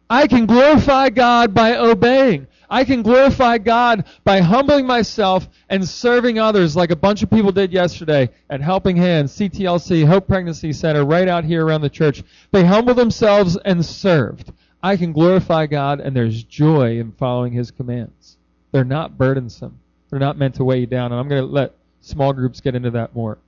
I 0.10 0.28
can 0.28 0.46
glorify 0.46 1.10
God 1.10 1.54
by 1.54 1.76
obeying. 1.78 2.48
I 2.70 2.84
can 2.84 3.02
glorify 3.02 3.58
God 3.58 4.06
by 4.24 4.42
humbling 4.42 4.86
myself 4.86 5.50
and 5.70 5.88
serving 5.88 6.38
others 6.38 6.76
like 6.76 6.92
a 6.92 6.96
bunch 6.96 7.24
of 7.24 7.30
people 7.30 7.52
did 7.52 7.74
yesterday 7.74 8.30
at 8.50 8.62
Helping 8.62 8.96
Hands, 8.96 9.32
CTLC, 9.32 10.06
Hope 10.06 10.28
Pregnancy 10.28 10.72
Center, 10.72 11.04
right 11.04 11.28
out 11.28 11.44
here 11.44 11.66
around 11.66 11.82
the 11.82 11.90
church. 11.90 12.24
They 12.52 12.64
humbled 12.64 12.98
themselves 12.98 13.58
and 13.66 13.84
served. 13.84 14.52
I 14.84 14.98
can 14.98 15.12
glorify 15.12 15.66
God 15.66 16.00
and 16.00 16.16
there's 16.16 16.44
joy 16.44 17.00
in 17.00 17.12
following 17.14 17.54
His 17.54 17.72
commands. 17.72 18.38
They're 18.72 18.84
not 18.84 19.18
burdensome. 19.18 19.80
They're 20.10 20.20
not 20.20 20.38
meant 20.38 20.56
to 20.56 20.64
weigh 20.64 20.82
you 20.82 20.88
down. 20.88 21.12
And 21.12 21.20
I'm 21.20 21.28
going 21.28 21.42
to 21.42 21.52
let 21.52 21.74
small 22.02 22.34
groups 22.34 22.62
get 22.62 22.76
into 22.76 22.92
that 22.92 23.16
more. 23.16 23.40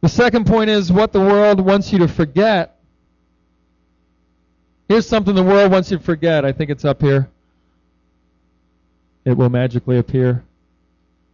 The 0.00 0.08
second 0.08 0.46
point 0.46 0.70
is 0.70 0.92
what 0.92 1.12
the 1.12 1.20
world 1.20 1.60
wants 1.60 1.92
you 1.92 1.98
to 2.00 2.08
forget. 2.08 2.78
Here's 4.88 5.06
something 5.06 5.34
the 5.34 5.42
world 5.42 5.70
wants 5.70 5.90
you 5.90 5.98
to 5.98 6.02
forget. 6.02 6.44
I 6.44 6.52
think 6.52 6.70
it's 6.70 6.84
up 6.84 7.00
here. 7.00 7.28
It 9.28 9.36
will 9.36 9.50
magically 9.50 9.98
appear. 9.98 10.42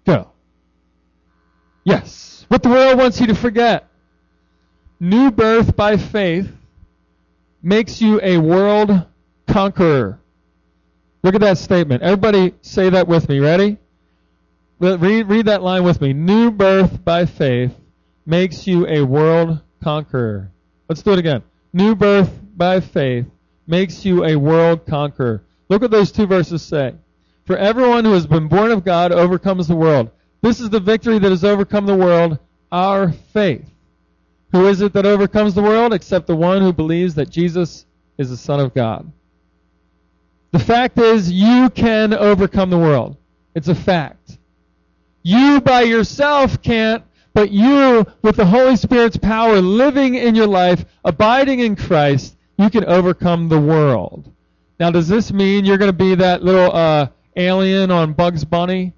Go. 0.04 0.28
Yes. 1.84 2.44
What 2.48 2.64
the 2.64 2.68
world 2.68 2.98
wants 2.98 3.20
you 3.20 3.28
to 3.28 3.36
forget. 3.36 3.88
New 4.98 5.30
birth 5.30 5.76
by 5.76 5.96
faith 5.96 6.50
makes 7.62 8.00
you 8.00 8.18
a 8.20 8.38
world 8.38 9.06
conqueror. 9.46 10.18
Look 11.22 11.36
at 11.36 11.40
that 11.42 11.56
statement. 11.56 12.02
Everybody 12.02 12.54
say 12.62 12.90
that 12.90 13.06
with 13.06 13.28
me. 13.28 13.38
Ready? 13.38 13.78
Read, 14.80 15.28
read 15.28 15.46
that 15.46 15.62
line 15.62 15.84
with 15.84 16.00
me. 16.00 16.12
New 16.12 16.50
birth 16.50 17.04
by 17.04 17.26
faith 17.26 17.76
makes 18.26 18.66
you 18.66 18.88
a 18.88 19.02
world 19.02 19.60
conqueror. 19.84 20.50
Let's 20.88 21.02
do 21.02 21.12
it 21.12 21.20
again. 21.20 21.44
New 21.72 21.94
birth 21.94 22.40
by 22.56 22.80
faith 22.80 23.26
makes 23.68 24.04
you 24.04 24.24
a 24.24 24.34
world 24.34 24.84
conqueror. 24.84 25.44
Look 25.68 25.80
what 25.80 25.92
those 25.92 26.10
two 26.10 26.26
verses 26.26 26.60
say. 26.60 26.94
For 27.44 27.56
everyone 27.56 28.04
who 28.04 28.12
has 28.12 28.26
been 28.26 28.48
born 28.48 28.70
of 28.70 28.84
God 28.84 29.12
overcomes 29.12 29.68
the 29.68 29.76
world. 29.76 30.10
This 30.40 30.60
is 30.60 30.70
the 30.70 30.80
victory 30.80 31.18
that 31.18 31.30
has 31.30 31.44
overcome 31.44 31.86
the 31.86 31.96
world, 31.96 32.38
our 32.72 33.12
faith. 33.12 33.68
Who 34.52 34.66
is 34.66 34.80
it 34.80 34.92
that 34.92 35.04
overcomes 35.04 35.54
the 35.54 35.62
world 35.62 35.92
except 35.92 36.26
the 36.26 36.36
one 36.36 36.62
who 36.62 36.72
believes 36.72 37.14
that 37.16 37.28
Jesus 37.28 37.86
is 38.18 38.30
the 38.30 38.36
Son 38.36 38.60
of 38.60 38.72
God? 38.72 39.10
The 40.52 40.58
fact 40.58 40.98
is, 40.98 41.32
you 41.32 41.68
can 41.70 42.14
overcome 42.14 42.70
the 42.70 42.78
world. 42.78 43.16
It's 43.54 43.68
a 43.68 43.74
fact. 43.74 44.38
You 45.22 45.60
by 45.60 45.82
yourself 45.82 46.62
can't, 46.62 47.02
but 47.32 47.50
you, 47.50 48.06
with 48.22 48.36
the 48.36 48.46
Holy 48.46 48.76
Spirit's 48.76 49.16
power 49.16 49.60
living 49.60 50.14
in 50.14 50.34
your 50.34 50.46
life, 50.46 50.84
abiding 51.04 51.60
in 51.60 51.74
Christ, 51.74 52.36
you 52.56 52.70
can 52.70 52.84
overcome 52.84 53.48
the 53.48 53.60
world. 53.60 54.30
Now, 54.78 54.90
does 54.90 55.08
this 55.08 55.32
mean 55.32 55.64
you're 55.64 55.78
going 55.78 55.90
to 55.90 55.96
be 55.96 56.14
that 56.14 56.44
little 56.44 56.70
uh, 56.70 57.08
alien 57.36 57.90
on 57.90 58.12
Bugs 58.12 58.44
Bunny? 58.44 58.92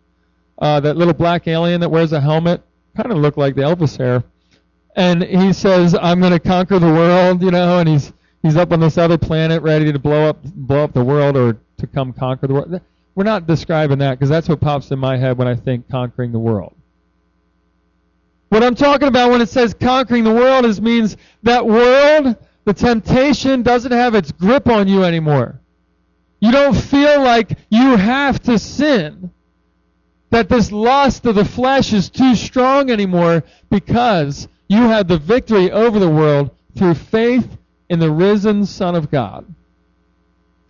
Uh, 0.59 0.81
that 0.81 0.97
little 0.97 1.15
black 1.15 1.47
alien 1.49 1.81
that 1.81 1.91
wears 1.91 2.13
a 2.13 2.21
helmet? 2.21 2.63
Kind 2.97 3.13
of 3.13 3.19
looked 3.19 3.39
like 3.39 3.55
the 3.55 3.63
Elvis 3.63 3.97
hair. 3.99 4.25
and 4.97 5.23
he 5.23 5.53
says, 5.53 5.95
"I'm 6.01 6.21
going 6.21 6.33
to 6.33 6.41
conquer 6.41 6.79
the 6.79 6.87
world," 6.87 7.43
you 7.43 7.51
know, 7.51 7.79
and 7.79 7.89
he's 7.89 8.13
he's 8.43 8.57
up 8.57 8.73
on 8.73 8.81
this 8.81 8.97
other 8.97 9.19
planet 9.19 9.63
ready 9.63 9.93
to 9.93 9.99
blow 9.99 10.29
up 10.31 10.43
blow 10.43 10.83
up 10.85 10.93
the 10.95 11.05
world 11.05 11.37
or 11.37 11.59
to 11.79 11.87
come 11.87 12.13
conquer 12.13 12.47
the 12.47 12.55
world. 12.55 12.81
We're 13.15 13.25
not 13.25 13.47
describing 13.47 13.99
that 13.99 14.19
because 14.19 14.29
that's 14.31 14.49
what 14.49 14.61
pops 14.61 14.91
in 14.91 14.99
my 14.99 15.17
head 15.17 15.37
when 15.39 15.49
I 15.49 15.55
think 15.55 15.89
conquering 15.91 16.33
the 16.33 16.39
world. 16.39 16.75
What 18.49 18.63
I'm 18.63 18.75
talking 18.75 19.09
about 19.09 19.31
when 19.31 19.41
it 19.41 19.49
says 19.49 19.75
conquering 19.75 20.25
the 20.25 20.33
world 20.33 20.65
is 20.65 20.81
means 20.81 21.17
that 21.43 21.67
world, 21.67 22.37
the 22.65 22.73
temptation 22.73 23.63
doesn't 23.63 23.93
have 23.93 24.15
its 24.15 24.33
grip 24.33 24.69
on 24.69 24.87
you 24.89 25.03
anymore. 25.05 25.61
You 26.41 26.53
don't 26.53 26.75
feel 26.75 27.23
like 27.23 27.59
you 27.71 27.97
have 27.97 28.41
to 28.43 28.59
sin. 28.59 29.31
That 30.31 30.49
this 30.49 30.73
lust 30.73 31.25
of 31.25 31.37
the 31.37 31.45
flesh 31.45 31.93
is 31.93 32.11
too 32.11 32.35
strong 32.35 32.91
anymore 32.91 33.45
because 33.71 34.49
you 34.69 34.83
have 34.83 35.09
the 35.09 35.19
victory 35.19 35.71
over 35.71 35.99
the 35.99 36.11
world 36.11 36.51
through 36.77 36.95
faith 36.95 37.57
in 37.89 38.01
the 38.01 38.11
risen 38.11 38.67
Son 38.67 38.95
of 38.95 39.11
God 39.11 39.47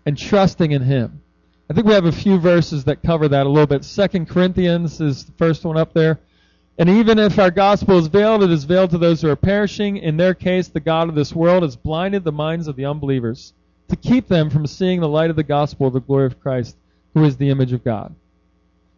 and 0.04 0.16
trusting 0.16 0.72
in 0.72 0.82
Him. 0.82 1.22
I 1.68 1.74
think 1.74 1.86
we 1.86 1.94
have 1.94 2.04
a 2.04 2.12
few 2.12 2.38
verses 2.38 2.84
that 2.84 3.02
cover 3.02 3.26
that 3.28 3.46
a 3.46 3.48
little 3.48 3.66
bit. 3.66 3.84
Second 3.84 4.28
Corinthians 4.28 5.00
is 5.00 5.24
the 5.24 5.32
first 5.32 5.64
one 5.64 5.76
up 5.76 5.94
there. 5.94 6.20
And 6.78 6.88
even 6.90 7.18
if 7.18 7.38
our 7.38 7.50
gospel 7.50 7.98
is 7.98 8.06
veiled, 8.06 8.44
it 8.44 8.50
is 8.50 8.64
veiled 8.64 8.90
to 8.90 8.98
those 8.98 9.22
who 9.22 9.30
are 9.30 9.36
perishing. 9.36 9.96
In 9.96 10.18
their 10.18 10.34
case, 10.34 10.68
the 10.68 10.78
God 10.78 11.08
of 11.08 11.14
this 11.14 11.34
world 11.34 11.62
has 11.62 11.74
blinded 11.74 12.22
the 12.22 12.30
minds 12.30 12.68
of 12.68 12.76
the 12.76 12.84
unbelievers 12.84 13.54
to 13.88 13.96
keep 13.96 14.28
them 14.28 14.50
from 14.50 14.66
seeing 14.66 15.00
the 15.00 15.08
light 15.08 15.30
of 15.30 15.36
the 15.36 15.42
gospel 15.42 15.86
of 15.86 15.92
the 15.92 16.00
glory 16.00 16.26
of 16.26 16.40
Christ, 16.40 16.76
who 17.14 17.24
is 17.24 17.36
the 17.36 17.50
image 17.50 17.72
of 17.72 17.84
God. 17.84 18.14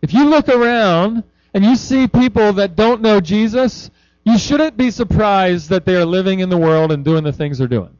If 0.02 0.14
you 0.14 0.24
look 0.24 0.48
around 0.48 1.24
and 1.54 1.64
you 1.64 1.76
see 1.76 2.06
people 2.06 2.54
that 2.54 2.76
don't 2.76 3.02
know 3.02 3.20
Jesus, 3.20 3.90
you 4.24 4.38
shouldn't 4.38 4.76
be 4.76 4.90
surprised 4.90 5.70
that 5.70 5.84
they 5.84 5.96
are 5.96 6.04
living 6.04 6.40
in 6.40 6.48
the 6.48 6.58
world 6.58 6.92
and 6.92 7.04
doing 7.04 7.24
the 7.24 7.32
things 7.32 7.58
they're 7.58 7.66
doing. 7.66 7.96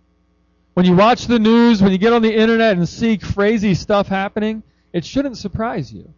When 0.75 0.87
you 0.87 0.95
watch 0.95 1.26
the 1.26 1.38
news, 1.38 1.83
when 1.83 1.90
you 1.90 1.99
get 1.99 2.12
on 2.12 2.23
the 2.23 2.35
internet 2.35 2.76
and 2.76 2.88
see 2.88 3.18
crazy 3.18 3.75
stuff 3.75 4.07
happening, 4.07 4.62
it 4.92 5.04
shouldn't 5.04 5.37
surprise 5.37 5.92
you. 5.92 6.12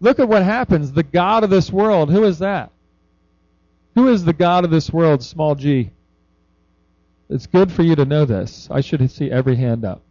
Look 0.00 0.20
at 0.20 0.28
what 0.28 0.42
happens. 0.42 0.92
The 0.92 1.02
God 1.02 1.42
of 1.42 1.50
this 1.50 1.72
world, 1.72 2.10
who 2.10 2.24
is 2.24 2.38
that? 2.38 2.70
Who 3.96 4.08
is 4.08 4.24
the 4.24 4.32
God 4.32 4.64
of 4.64 4.70
this 4.70 4.92
world, 4.92 5.24
small 5.24 5.56
g? 5.56 5.90
It's 7.28 7.46
good 7.46 7.70
for 7.70 7.82
you 7.82 7.94
to 7.96 8.04
know 8.04 8.24
this. 8.24 8.68
I 8.70 8.80
should 8.80 9.10
see 9.10 9.30
every 9.30 9.56
hand 9.56 9.84
up. 9.84 10.02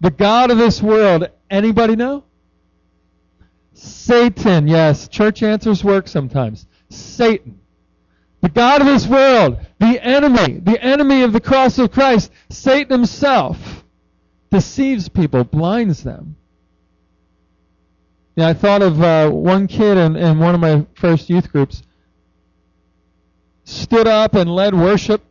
The 0.00 0.10
God 0.10 0.50
of 0.50 0.58
this 0.58 0.80
world, 0.80 1.28
anybody 1.50 1.96
know? 1.96 2.24
Satan, 3.74 4.68
yes. 4.68 5.08
Church 5.08 5.42
answers 5.42 5.82
work 5.82 6.08
sometimes. 6.08 6.66
Satan. 6.88 7.60
The 8.40 8.48
God 8.48 8.80
of 8.80 8.86
this 8.86 9.06
world, 9.06 9.58
the 9.78 10.02
enemy, 10.02 10.60
the 10.60 10.82
enemy 10.82 11.22
of 11.22 11.32
the 11.32 11.40
cross 11.40 11.78
of 11.78 11.92
Christ, 11.92 12.32
Satan 12.48 12.90
himself, 12.90 13.84
deceives 14.50 15.08
people, 15.08 15.44
blinds 15.44 16.02
them. 16.02 16.36
Yeah, 18.36 18.48
I 18.48 18.54
thought 18.54 18.80
of 18.80 19.02
uh, 19.02 19.28
one 19.30 19.66
kid 19.66 19.98
in, 19.98 20.16
in 20.16 20.38
one 20.38 20.54
of 20.54 20.60
my 20.60 20.86
first 20.94 21.28
youth 21.28 21.52
groups 21.52 21.82
stood 23.64 24.06
up 24.06 24.34
and 24.34 24.48
led 24.48 24.74
worship. 24.74 25.22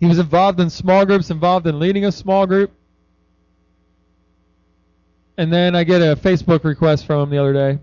He 0.00 0.06
was 0.06 0.18
involved 0.18 0.58
in 0.60 0.70
small 0.70 1.04
groups, 1.04 1.30
involved 1.30 1.66
in 1.66 1.78
leading 1.78 2.06
a 2.06 2.12
small 2.12 2.46
group. 2.46 2.72
And 5.36 5.52
then 5.52 5.76
I 5.76 5.84
get 5.84 6.00
a 6.00 6.16
Facebook 6.16 6.64
request 6.64 7.06
from 7.06 7.22
him 7.22 7.30
the 7.30 7.38
other 7.38 7.52
day. 7.52 7.78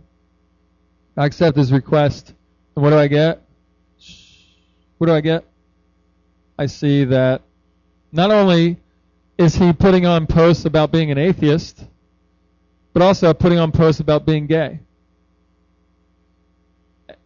I 1.15 1.25
accept 1.25 1.55
his 1.57 1.71
request. 1.71 2.33
And 2.75 2.83
what 2.83 2.89
do 2.89 2.97
I 2.97 3.07
get? 3.07 3.41
What 4.97 5.07
do 5.07 5.13
I 5.13 5.21
get? 5.21 5.45
I 6.57 6.65
see 6.65 7.03
that 7.05 7.43
not 8.11 8.31
only 8.31 8.77
is 9.37 9.55
he 9.55 9.71
putting 9.73 10.07
on 10.07 10.25
posts 10.25 10.65
about 10.65 10.91
being 10.91 11.11
an 11.11 11.19
atheist, 11.19 11.85
but 12.93 13.03
also 13.03 13.31
putting 13.33 13.59
on 13.59 13.71
posts 13.71 14.01
about 14.01 14.25
being 14.25 14.47
gay. 14.47 14.79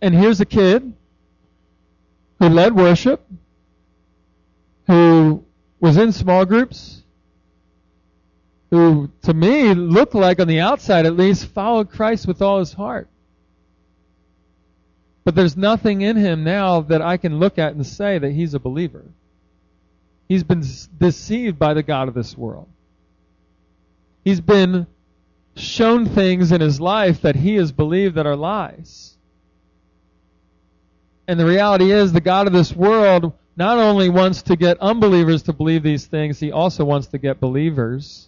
And 0.01 0.13
here's 0.13 0.41
a 0.41 0.45
kid 0.45 0.93
who 2.39 2.49
led 2.49 2.75
worship, 2.75 3.25
who 4.91 5.45
was 5.79 5.95
in 5.95 6.11
small 6.11 6.43
groups, 6.43 7.01
who 8.71 9.09
to 9.21 9.33
me 9.33 9.73
looked 9.73 10.13
like 10.13 10.41
on 10.41 10.49
the 10.49 10.59
outside 10.59 11.05
at 11.05 11.15
least 11.15 11.45
followed 11.45 11.89
Christ 11.89 12.27
with 12.27 12.41
all 12.41 12.59
his 12.59 12.73
heart. 12.73 13.07
But 15.23 15.35
there's 15.35 15.55
nothing 15.55 16.01
in 16.01 16.17
him 16.17 16.43
now 16.43 16.81
that 16.81 17.01
I 17.01 17.15
can 17.15 17.39
look 17.39 17.57
at 17.57 17.73
and 17.73 17.87
say 17.87 18.17
that 18.17 18.33
he's 18.33 18.53
a 18.53 18.59
believer. 18.59 19.05
He's 20.27 20.43
been 20.43 20.65
deceived 20.97 21.57
by 21.57 21.73
the 21.73 21.83
God 21.83 22.09
of 22.09 22.13
this 22.13 22.37
world. 22.37 22.67
He's 24.25 24.41
been 24.41 24.87
shown 25.55 26.05
things 26.05 26.51
in 26.51 26.59
his 26.59 26.81
life 26.81 27.21
that 27.21 27.37
he 27.37 27.55
has 27.55 27.71
believed 27.71 28.15
that 28.15 28.25
are 28.25 28.35
lies. 28.35 29.15
And 31.29 31.39
the 31.39 31.45
reality 31.45 31.93
is, 31.93 32.11
the 32.11 32.19
God 32.19 32.47
of 32.47 32.51
this 32.51 32.75
world 32.75 33.31
not 33.61 33.77
only 33.77 34.09
wants 34.09 34.41
to 34.41 34.55
get 34.55 34.79
unbelievers 34.79 35.43
to 35.43 35.53
believe 35.53 35.83
these 35.83 36.07
things, 36.07 36.39
he 36.39 36.51
also 36.51 36.83
wants 36.83 37.05
to 37.05 37.19
get 37.19 37.39
believers 37.39 38.27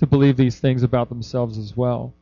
to 0.00 0.08
believe 0.08 0.36
these 0.36 0.58
things 0.58 0.82
about 0.82 1.08
themselves 1.08 1.56
as 1.56 1.76
well. 1.76 2.12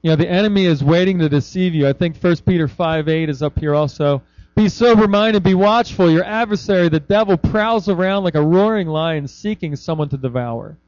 You 0.00 0.08
know, 0.08 0.16
the 0.16 0.30
enemy 0.30 0.64
is 0.64 0.82
waiting 0.82 1.18
to 1.18 1.28
deceive 1.28 1.74
you. 1.74 1.86
I 1.86 1.92
think 1.92 2.16
1 2.16 2.36
Peter 2.46 2.68
5 2.68 3.06
8 3.06 3.28
is 3.28 3.42
up 3.42 3.58
here 3.58 3.74
also. 3.74 4.22
Be 4.56 4.70
sober 4.70 5.06
minded, 5.06 5.42
be 5.42 5.52
watchful. 5.52 6.10
Your 6.10 6.24
adversary, 6.24 6.88
the 6.88 7.00
devil, 7.00 7.36
prowls 7.36 7.90
around 7.90 8.24
like 8.24 8.34
a 8.34 8.42
roaring 8.42 8.88
lion 8.88 9.28
seeking 9.28 9.76
someone 9.76 10.08
to 10.08 10.16
devour. 10.16 10.78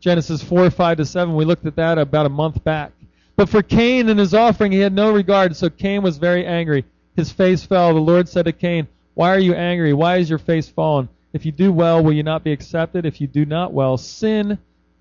Genesis 0.00 0.42
4, 0.42 0.70
5 0.70 0.96
to 0.96 1.04
7. 1.04 1.36
We 1.36 1.44
looked 1.44 1.66
at 1.66 1.76
that 1.76 1.98
about 1.98 2.24
a 2.24 2.30
month 2.30 2.64
back. 2.64 2.92
But 3.36 3.50
for 3.50 3.62
Cain 3.62 4.08
and 4.08 4.18
his 4.18 4.32
offering, 4.32 4.72
he 4.72 4.78
had 4.78 4.94
no 4.94 5.12
regard, 5.12 5.54
so 5.54 5.68
Cain 5.68 6.00
was 6.00 6.16
very 6.16 6.46
angry. 6.46 6.86
His 7.16 7.32
face 7.32 7.64
fell. 7.64 7.94
The 7.94 8.00
Lord 8.00 8.28
said 8.28 8.44
to 8.44 8.52
Cain, 8.52 8.88
Why 9.14 9.30
are 9.30 9.40
you 9.40 9.54
angry? 9.54 9.92
Why 9.92 10.18
is 10.18 10.30
your 10.30 10.38
face 10.38 10.68
fallen? 10.68 11.08
If 11.32 11.44
you 11.44 11.52
do 11.52 11.72
well, 11.72 12.02
will 12.02 12.12
you 12.12 12.22
not 12.22 12.44
be 12.44 12.52
accepted? 12.52 13.04
If 13.04 13.20
you 13.20 13.26
do 13.26 13.44
not 13.44 13.72
well, 13.72 13.96
sin 13.96 14.58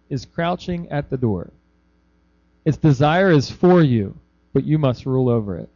is 0.10 0.26
crouching 0.26 0.90
at 0.90 1.10
the 1.10 1.18
door. 1.18 1.52
Its 2.66 2.78
desire 2.78 3.32
is 3.32 3.50
for 3.50 3.82
you, 3.82 4.18
but 4.54 4.64
you 4.64 4.78
must 4.78 5.06
rule 5.06 5.30
over 5.30 5.58
it. 5.58 5.70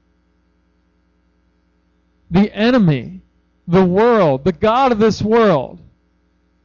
The 2.31 2.53
enemy, 2.53 3.21
the 3.67 3.85
world, 3.85 4.43
the 4.43 4.51
God 4.51 4.91
of 4.91 4.99
this 4.99 5.21
world, 5.21 5.79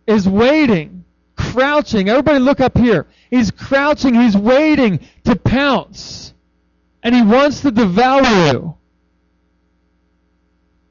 is 0.06 0.28
waiting 0.28 1.04
crouching. 1.36 2.08
Everybody 2.08 2.38
look 2.38 2.60
up 2.60 2.76
here. 2.76 3.06
He's 3.30 3.50
crouching. 3.50 4.14
He's 4.14 4.36
waiting 4.36 5.00
to 5.24 5.36
pounce. 5.36 6.32
And 7.02 7.14
he 7.14 7.22
wants 7.22 7.60
to 7.62 7.70
devour 7.70 8.22
you. 8.22 8.76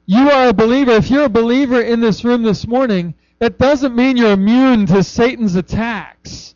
You 0.05 0.29
are 0.29 0.49
a 0.49 0.53
believer. 0.53 0.91
If 0.91 1.09
you're 1.09 1.25
a 1.25 1.29
believer 1.29 1.81
in 1.81 2.01
this 2.01 2.23
room 2.25 2.43
this 2.43 2.67
morning, 2.67 3.13
that 3.39 3.57
doesn't 3.57 3.95
mean 3.95 4.17
you're 4.17 4.31
immune 4.31 4.85
to 4.87 5.03
Satan's 5.03 5.55
attacks. 5.55 6.55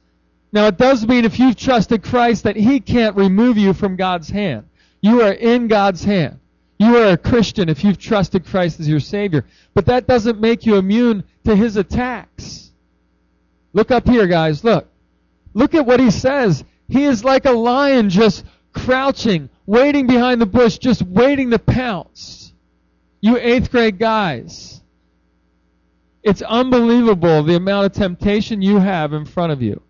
Now, 0.51 0.67
it 0.67 0.77
does 0.77 1.05
mean 1.07 1.25
if 1.25 1.39
you've 1.39 1.55
trusted 1.55 2.03
Christ 2.03 2.43
that 2.43 2.55
he 2.55 2.79
can't 2.79 3.15
remove 3.15 3.57
you 3.57 3.73
from 3.73 3.95
God's 3.95 4.29
hand. 4.29 4.67
You 5.01 5.21
are 5.21 5.33
in 5.33 5.67
God's 5.67 6.03
hand. 6.03 6.39
You 6.79 6.97
are 6.97 7.11
a 7.11 7.17
Christian 7.17 7.69
if 7.69 7.83
you've 7.83 7.97
trusted 7.97 8.45
Christ 8.45 8.79
as 8.79 8.87
your 8.87 8.99
Savior. 8.99 9.45
But 9.73 9.85
that 9.87 10.07
doesn't 10.07 10.39
make 10.39 10.65
you 10.65 10.75
immune 10.75 11.23
to 11.45 11.55
his 11.55 11.77
attacks. 11.77 12.71
Look 13.73 13.91
up 13.91 14.07
here, 14.07 14.27
guys. 14.27 14.63
Look. 14.63 14.87
Look 15.53 15.73
at 15.73 15.85
what 15.85 15.99
he 15.99 16.11
says. 16.11 16.63
He 16.87 17.03
is 17.03 17.23
like 17.23 17.45
a 17.45 17.51
lion 17.51 18.09
just 18.09 18.45
crouching, 18.73 19.49
waiting 19.65 20.07
behind 20.07 20.39
the 20.39 20.45
bush, 20.45 20.77
just 20.77 21.01
waiting 21.01 21.49
to 21.51 21.59
pounce. 21.59 22.46
You 23.21 23.37
eighth 23.37 23.71
grade 23.71 23.99
guys. 23.99 24.81
It's 26.23 26.41
unbelievable 26.41 27.43
the 27.43 27.55
amount 27.55 27.85
of 27.85 27.93
temptation 27.93 28.61
you 28.61 28.79
have 28.79 29.13
in 29.13 29.25
front 29.25 29.51
of 29.51 29.61
you. 29.61 29.81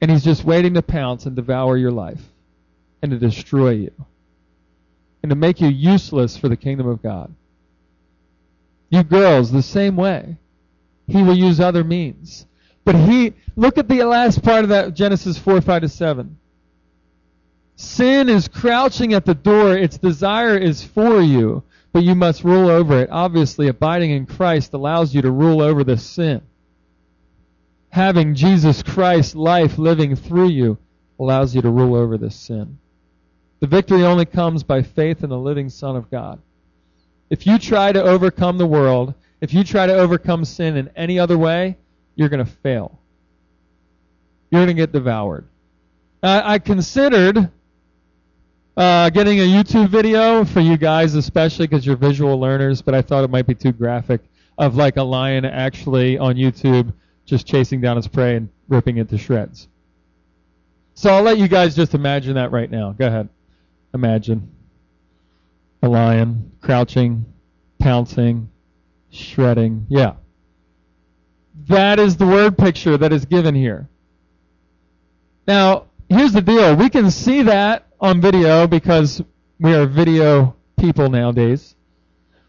And 0.00 0.10
he's 0.10 0.24
just 0.24 0.44
waiting 0.44 0.74
to 0.74 0.82
pounce 0.82 1.26
and 1.26 1.36
devour 1.36 1.76
your 1.76 1.90
life 1.90 2.22
and 3.02 3.10
to 3.10 3.18
destroy 3.18 3.70
you 3.70 3.92
and 5.22 5.30
to 5.30 5.36
make 5.36 5.60
you 5.60 5.68
useless 5.68 6.36
for 6.36 6.48
the 6.48 6.56
kingdom 6.56 6.86
of 6.86 7.02
God. 7.02 7.34
You 8.88 9.02
girls, 9.02 9.52
the 9.52 9.62
same 9.62 9.96
way 9.96 10.36
he 11.06 11.22
will 11.22 11.36
use 11.36 11.60
other 11.60 11.84
means. 11.84 12.46
But 12.84 12.94
he, 12.94 13.34
look 13.56 13.78
at 13.78 13.88
the 13.88 14.02
last 14.04 14.42
part 14.42 14.64
of 14.64 14.70
that 14.70 14.94
Genesis 14.94 15.36
4, 15.38 15.60
5 15.60 15.82
to 15.82 15.88
7. 15.88 16.38
Sin 17.80 18.28
is 18.28 18.46
crouching 18.46 19.14
at 19.14 19.24
the 19.24 19.34
door. 19.34 19.74
Its 19.74 19.96
desire 19.96 20.54
is 20.54 20.84
for 20.84 21.22
you, 21.22 21.62
but 21.94 22.02
you 22.02 22.14
must 22.14 22.44
rule 22.44 22.68
over 22.68 23.00
it. 23.00 23.08
Obviously, 23.10 23.68
abiding 23.68 24.10
in 24.10 24.26
Christ 24.26 24.74
allows 24.74 25.14
you 25.14 25.22
to 25.22 25.30
rule 25.30 25.62
over 25.62 25.82
the 25.82 25.96
sin. 25.96 26.42
Having 27.88 28.34
Jesus 28.34 28.82
Christ's 28.82 29.34
life 29.34 29.78
living 29.78 30.14
through 30.14 30.48
you 30.50 30.76
allows 31.18 31.54
you 31.54 31.62
to 31.62 31.70
rule 31.70 31.94
over 31.94 32.18
this 32.18 32.36
sin. 32.36 32.78
The 33.60 33.66
victory 33.66 34.04
only 34.04 34.26
comes 34.26 34.62
by 34.62 34.82
faith 34.82 35.24
in 35.24 35.30
the 35.30 35.38
living 35.38 35.70
Son 35.70 35.96
of 35.96 36.10
God. 36.10 36.38
If 37.30 37.46
you 37.46 37.58
try 37.58 37.92
to 37.92 38.02
overcome 38.02 38.58
the 38.58 38.66
world, 38.66 39.14
if 39.40 39.54
you 39.54 39.64
try 39.64 39.86
to 39.86 39.94
overcome 39.94 40.44
sin 40.44 40.76
in 40.76 40.90
any 40.96 41.18
other 41.18 41.38
way, 41.38 41.78
you're 42.14 42.28
going 42.28 42.44
to 42.44 42.52
fail. 42.52 43.00
You're 44.50 44.66
going 44.66 44.76
to 44.76 44.82
get 44.82 44.92
devoured. 44.92 45.48
I, 46.22 46.54
I 46.54 46.58
considered 46.58 47.50
uh, 48.80 49.10
getting 49.10 49.40
a 49.40 49.42
YouTube 49.42 49.90
video 49.90 50.42
for 50.42 50.60
you 50.60 50.78
guys, 50.78 51.14
especially 51.14 51.66
because 51.66 51.84
you're 51.84 51.96
visual 51.96 52.40
learners, 52.40 52.80
but 52.80 52.94
I 52.94 53.02
thought 53.02 53.24
it 53.24 53.30
might 53.30 53.46
be 53.46 53.54
too 53.54 53.72
graphic 53.72 54.22
of 54.56 54.74
like 54.74 54.96
a 54.96 55.02
lion 55.02 55.44
actually 55.44 56.16
on 56.16 56.36
YouTube 56.36 56.94
just 57.26 57.46
chasing 57.46 57.82
down 57.82 57.98
its 57.98 58.08
prey 58.08 58.36
and 58.36 58.48
ripping 58.68 58.96
it 58.96 59.10
to 59.10 59.18
shreds. 59.18 59.68
So 60.94 61.10
I'll 61.10 61.22
let 61.22 61.36
you 61.36 61.46
guys 61.46 61.76
just 61.76 61.92
imagine 61.92 62.36
that 62.36 62.52
right 62.52 62.70
now. 62.70 62.92
Go 62.92 63.06
ahead. 63.06 63.28
Imagine 63.92 64.50
a 65.82 65.88
lion 65.88 66.50
crouching, 66.62 67.26
pouncing, 67.80 68.48
shredding. 69.10 69.84
Yeah. 69.90 70.14
That 71.68 72.00
is 72.00 72.16
the 72.16 72.26
word 72.26 72.56
picture 72.56 72.96
that 72.96 73.12
is 73.12 73.26
given 73.26 73.54
here. 73.54 73.90
Now, 75.46 75.88
here's 76.08 76.32
the 76.32 76.40
deal. 76.40 76.76
We 76.76 76.88
can 76.88 77.10
see 77.10 77.42
that 77.42 77.89
on 78.00 78.20
video 78.20 78.66
because 78.66 79.22
we 79.58 79.74
are 79.74 79.86
video 79.86 80.56
people 80.78 81.08
nowadays. 81.08 81.74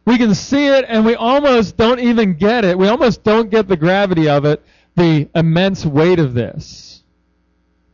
We 0.06 0.18
can 0.18 0.34
see 0.34 0.68
it 0.68 0.86
and 0.88 1.06
we 1.06 1.16
almost 1.16 1.78
don't 1.78 2.00
even 2.00 2.34
get 2.34 2.66
it. 2.66 2.78
We 2.78 2.88
almost 2.88 3.24
don't 3.24 3.50
get 3.50 3.68
the 3.68 3.78
gravity 3.78 4.30
of 4.30 4.46
it, 4.46 4.64
the 4.96 5.30
immense 5.36 5.86
weight 5.86 6.20
of 6.20 6.34
this. 6.34 7.04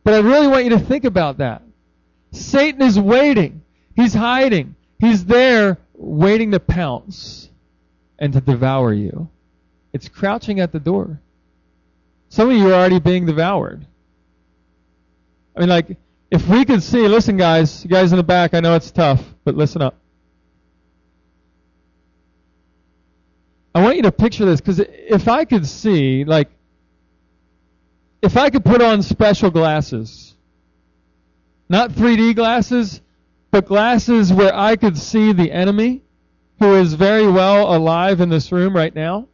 But 0.04 0.14
I 0.14 0.18
really 0.18 0.48
want 0.48 0.64
you 0.64 0.70
to 0.70 0.78
think 0.78 1.04
about 1.04 1.38
that. 1.38 1.62
Satan 2.32 2.80
is 2.82 2.98
waiting. 2.98 3.62
He's 3.94 4.14
hiding. 4.14 4.74
He's 4.98 5.24
there 5.24 5.78
waiting 5.94 6.52
to 6.52 6.60
pounce 6.60 7.50
and 8.18 8.32
to 8.32 8.40
devour 8.40 8.92
you. 8.92 9.28
It's 9.92 10.08
crouching 10.08 10.60
at 10.60 10.72
the 10.72 10.80
door. 10.80 11.20
Some 12.28 12.50
of 12.50 12.56
you 12.56 12.68
are 12.68 12.74
already 12.74 13.00
being 13.00 13.26
devoured. 13.26 13.86
I 15.56 15.60
mean, 15.60 15.68
like, 15.68 15.96
if 16.30 16.46
we 16.46 16.64
could 16.64 16.82
see, 16.82 17.08
listen, 17.08 17.36
guys, 17.36 17.84
you 17.84 17.90
guys 17.90 18.12
in 18.12 18.18
the 18.18 18.22
back, 18.22 18.54
I 18.54 18.60
know 18.60 18.74
it's 18.74 18.90
tough, 18.90 19.22
but 19.44 19.54
listen 19.54 19.80
up. 19.80 19.98
I 23.74 23.82
want 23.82 23.96
you 23.96 24.02
to 24.02 24.12
picture 24.12 24.44
this 24.44 24.60
because 24.60 24.80
if 24.80 25.28
I 25.28 25.44
could 25.44 25.66
see, 25.66 26.24
like, 26.24 26.48
if 28.20 28.36
I 28.36 28.50
could 28.50 28.64
put 28.64 28.82
on 28.82 29.02
special 29.02 29.50
glasses, 29.50 30.34
not 31.68 31.90
3D 31.90 32.34
glasses, 32.34 33.00
but 33.50 33.66
glasses 33.66 34.32
where 34.32 34.54
I 34.54 34.76
could 34.76 34.98
see 34.98 35.32
the 35.32 35.52
enemy 35.52 36.02
who 36.58 36.74
is 36.74 36.94
very 36.94 37.30
well 37.30 37.74
alive 37.74 38.20
in 38.20 38.28
this 38.28 38.50
room 38.50 38.74
right 38.74 38.94
now. 38.94 39.28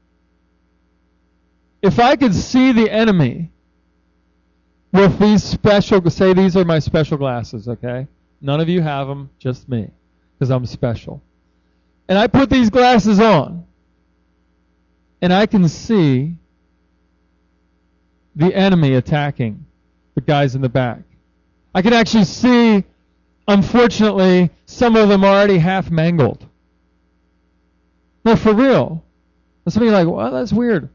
If 1.83 1.98
I 1.98 2.16
could 2.16 2.35
see 2.35 2.72
the 2.72 2.90
enemy 2.90 3.50
with 4.94 5.18
these 5.18 5.42
special, 5.42 6.09
say 6.09 6.33
these 6.33 6.57
are 6.57 6.64
my 6.64 6.78
special 6.78 7.18
glasses, 7.18 7.68
okay? 7.68 8.07
None 8.40 8.61
of 8.61 8.68
you 8.68 8.80
have 8.80 9.09
them, 9.09 9.28
just 9.40 9.68
me, 9.68 9.90
because 10.38 10.50
I'm 10.50 10.64
special. 10.64 11.20
And 12.09 12.16
I 12.16 12.28
put 12.28 12.48
these 12.48 12.70
glasses 12.70 13.18
on, 13.18 13.66
and 15.20 15.33
I 15.33 15.46
can 15.46 15.68
see 15.68 16.37
the 18.37 18.54
enemy 18.54 18.94
attacking 18.94 19.66
the 20.14 20.20
guys 20.20 20.54
in 20.54 20.62
the 20.62 20.68
back. 20.68 21.00
I 21.74 21.83
can 21.83 21.92
actually 21.92 22.24
see, 22.24 22.85
unfortunately, 23.48 24.50
some 24.66 24.94
of 24.94 25.09
them 25.09 25.24
are 25.24 25.35
already 25.35 25.59
half 25.59 25.90
mangled. 25.90 26.46
No, 28.24 28.37
for 28.37 28.54
real. 28.54 29.04
And 29.66 29.74
like, 29.90 30.07
well, 30.07 30.30
that's 30.30 30.52
weird. 30.52 30.88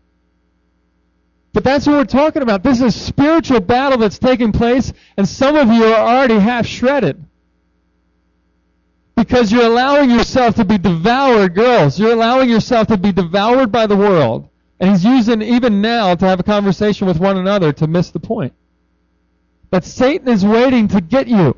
But 1.51 1.63
that's 1.63 1.87
what 1.87 1.95
we're 1.95 2.05
talking 2.05 2.41
about. 2.41 2.63
This 2.63 2.77
is 2.77 2.83
a 2.83 2.91
spiritual 2.91 3.59
battle 3.59 3.97
that's 3.97 4.19
taking 4.19 4.51
place, 4.51 4.93
and 5.17 5.27
some 5.27 5.55
of 5.55 5.67
you 5.69 5.83
are 5.83 5.99
already 5.99 6.37
half 6.37 6.65
shredded. 6.65 7.25
Because 9.15 9.51
you're 9.51 9.65
allowing 9.65 10.11
yourself 10.11 10.55
to 10.55 10.65
be 10.65 10.77
devoured, 10.77 11.55
girls. 11.55 11.99
You're 11.99 12.13
allowing 12.13 12.49
yourself 12.49 12.87
to 12.87 12.97
be 12.97 13.11
devoured 13.11 13.71
by 13.71 13.87
the 13.87 13.97
world. 13.97 14.47
And 14.79 14.91
he's 14.91 15.03
using 15.03 15.41
even 15.41 15.81
now 15.81 16.15
to 16.15 16.25
have 16.25 16.39
a 16.39 16.43
conversation 16.43 17.05
with 17.05 17.19
one 17.19 17.37
another 17.37 17.73
to 17.73 17.87
miss 17.87 18.11
the 18.11 18.19
point. 18.19 18.53
But 19.71 19.83
Satan 19.83 20.29
is 20.29 20.45
waiting 20.45 20.87
to 20.89 21.01
get 21.01 21.27
you. 21.27 21.57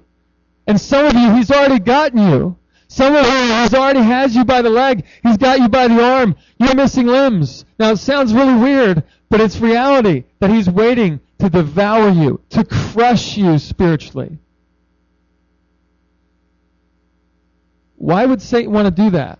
And 0.65 0.79
some 0.79 1.05
of 1.05 1.13
you, 1.13 1.35
he's 1.35 1.51
already 1.51 1.79
gotten 1.79 2.17
you. 2.29 2.57
Some 2.87 3.15
of 3.15 3.25
you, 3.25 3.61
he's 3.61 3.73
already 3.73 4.01
has 4.01 4.35
you 4.35 4.43
by 4.43 4.61
the 4.61 4.69
leg. 4.69 5.05
He's 5.23 5.37
got 5.37 5.59
you 5.59 5.69
by 5.69 5.87
the 5.87 6.03
arm. 6.03 6.35
You're 6.57 6.75
missing 6.75 7.07
limbs. 7.07 7.63
Now 7.79 7.91
it 7.91 7.97
sounds 7.97 8.33
really 8.33 8.55
weird, 8.55 9.03
but 9.31 9.39
it's 9.39 9.61
reality 9.61 10.25
that 10.39 10.49
he's 10.49 10.69
waiting 10.69 11.21
to 11.39 11.49
devour 11.49 12.09
you, 12.09 12.41
to 12.49 12.65
crush 12.65 13.37
you 13.37 13.57
spiritually. 13.59 14.37
Why 17.95 18.25
would 18.25 18.41
Satan 18.41 18.73
want 18.73 18.93
to 18.93 19.03
do 19.03 19.11
that? 19.11 19.39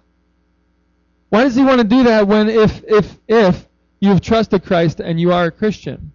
Why 1.28 1.44
does 1.44 1.56
he 1.56 1.64
want 1.64 1.80
to 1.80 1.84
do 1.84 2.04
that 2.04 2.26
when 2.26 2.48
if 2.48 2.82
if 2.86 3.18
if 3.28 3.68
you've 4.00 4.22
trusted 4.22 4.64
Christ 4.64 5.02
and 5.02 5.20
you 5.20 5.34
are 5.34 5.46
a 5.46 5.52
Christian? 5.52 6.14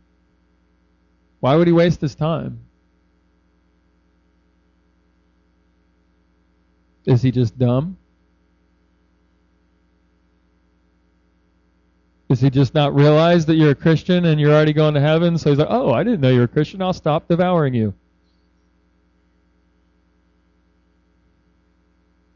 Why 1.41 1.55
would 1.55 1.67
he 1.67 1.73
waste 1.75 2.01
his 2.01 2.15
time? 2.15 2.61
Is 7.05 7.21
he 7.21 7.31
just 7.31 7.59
dumb? 7.59 7.99
Does 12.29 12.41
he 12.41 12.51
just 12.51 12.75
not 12.75 12.95
realize 12.95 13.47
that 13.47 13.55
you're 13.55 13.71
a 13.71 13.77
Christian 13.77 14.25
and 14.25 14.41
you're 14.41 14.53
already 14.53 14.73
going 14.73 14.95
to 14.95 15.01
heaven? 15.01 15.39
So 15.39 15.51
he's 15.51 15.59
like, 15.59 15.69
oh, 15.71 15.93
I 15.93 16.03
didn't 16.03 16.21
know 16.21 16.31
you're 16.31 16.45
a 16.45 16.49
Christian. 16.49 16.83
I'll 16.83 16.93
stop 16.93 17.29
devouring 17.29 17.75
you. 17.75 17.95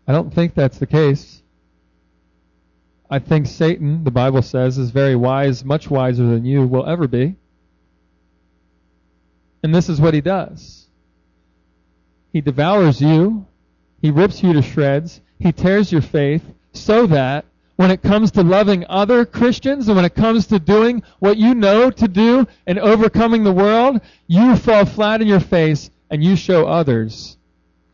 I 0.06 0.12
don't 0.12 0.32
think 0.32 0.54
that's 0.54 0.78
the 0.78 0.86
case. 0.86 1.42
I 3.08 3.18
think 3.18 3.46
Satan, 3.46 4.04
the 4.04 4.10
Bible 4.12 4.42
says, 4.42 4.78
is 4.78 4.90
very 4.90 5.16
wise, 5.16 5.64
much 5.64 5.90
wiser 5.90 6.24
than 6.26 6.44
you 6.44 6.66
will 6.66 6.86
ever 6.86 7.08
be. 7.08 7.34
And 9.62 9.74
this 9.74 9.88
is 9.88 10.00
what 10.00 10.14
he 10.14 10.20
does. 10.20 10.86
He 12.32 12.40
devours 12.40 13.00
you. 13.00 13.46
He 14.00 14.10
rips 14.10 14.42
you 14.42 14.52
to 14.52 14.62
shreds. 14.62 15.20
He 15.40 15.50
tears 15.52 15.90
your 15.90 16.02
faith 16.02 16.44
so 16.72 17.06
that 17.08 17.44
when 17.80 17.90
it 17.90 18.02
comes 18.02 18.30
to 18.32 18.42
loving 18.42 18.84
other 18.90 19.24
Christians 19.24 19.88
and 19.88 19.96
when 19.96 20.04
it 20.04 20.14
comes 20.14 20.48
to 20.48 20.58
doing 20.58 21.02
what 21.18 21.38
you 21.38 21.54
know 21.54 21.90
to 21.90 22.08
do 22.08 22.46
and 22.66 22.78
overcoming 22.78 23.42
the 23.42 23.54
world, 23.54 24.02
you 24.26 24.54
fall 24.56 24.84
flat 24.84 25.22
in 25.22 25.26
your 25.26 25.40
face 25.40 25.88
and 26.10 26.22
you 26.22 26.36
show 26.36 26.66
others 26.66 27.38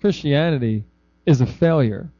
Christianity 0.01 0.83
is 1.25 1.40
a 1.40 1.46
failure. 1.46 2.11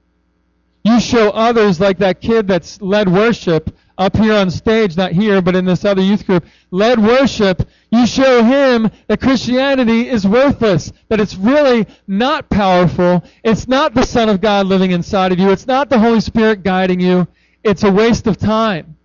You 0.85 1.00
show 1.00 1.31
others 1.31 1.81
like 1.81 1.98
that 1.98 2.20
kid 2.20 2.46
that's 2.46 2.81
led 2.81 3.12
worship 3.12 3.76
up 3.98 4.16
here 4.16 4.35
on 4.35 4.48
stage, 4.48 4.96
not 4.96 5.11
here, 5.11 5.42
but 5.42 5.57
in 5.57 5.64
this 5.64 5.85
other 5.85 6.02
youth 6.02 6.24
group, 6.24 6.44
led 6.70 7.00
worship, 7.00 7.68
you 7.90 8.07
show 8.07 8.44
him 8.44 8.88
that 9.09 9.20
Christianity 9.20 10.09
is 10.09 10.24
worthless, 10.24 10.92
that 11.09 11.18
it's 11.18 11.35
really 11.35 11.87
not 12.07 12.48
powerful. 12.48 13.24
It's 13.42 13.66
not 13.66 13.94
the 13.94 14.05
Son 14.05 14.29
of 14.29 14.40
God 14.40 14.66
living 14.66 14.92
inside 14.92 15.33
of 15.33 15.40
you. 15.40 15.50
It's 15.50 15.66
not 15.66 15.90
the 15.90 15.98
Holy 15.98 16.20
Spirit 16.20 16.62
guiding 16.62 17.00
you. 17.00 17.26
It's 17.66 17.83
a 17.83 17.90
waste 17.90 18.29
of 18.29 18.37
time. 18.37 18.96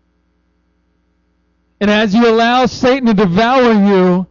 And 1.80 1.90
as 1.90 2.14
you 2.14 2.30
allow 2.30 2.68
Satan 2.68 3.08
to 3.08 3.14
devour 3.16 3.74
you, 3.74 4.28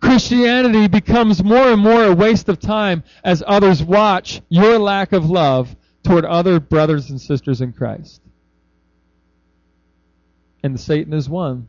Christianity 0.00 0.88
becomes 0.88 1.44
more 1.44 1.70
and 1.70 1.80
more 1.80 2.06
a 2.06 2.12
waste 2.12 2.48
of 2.48 2.58
time 2.58 3.04
as 3.22 3.40
others 3.46 3.80
watch 3.80 4.42
your 4.48 4.80
lack 4.80 5.12
of 5.12 5.30
love 5.30 5.76
toward 6.02 6.24
other 6.24 6.58
brothers 6.58 7.10
and 7.10 7.20
sisters 7.20 7.60
in 7.60 7.72
Christ. 7.72 8.20
And 10.64 10.78
Satan 10.80 11.12
has 11.12 11.28
won. 11.28 11.68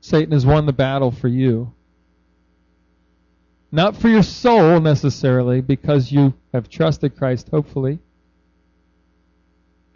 Satan 0.00 0.32
has 0.32 0.44
won 0.44 0.66
the 0.66 0.72
battle 0.72 1.12
for 1.12 1.28
you. 1.28 1.72
Not 3.70 3.96
for 3.96 4.08
your 4.08 4.24
soul 4.24 4.80
necessarily, 4.80 5.60
because 5.60 6.10
you 6.10 6.34
have 6.52 6.68
trusted 6.68 7.16
Christ, 7.16 7.50
hopefully, 7.50 8.00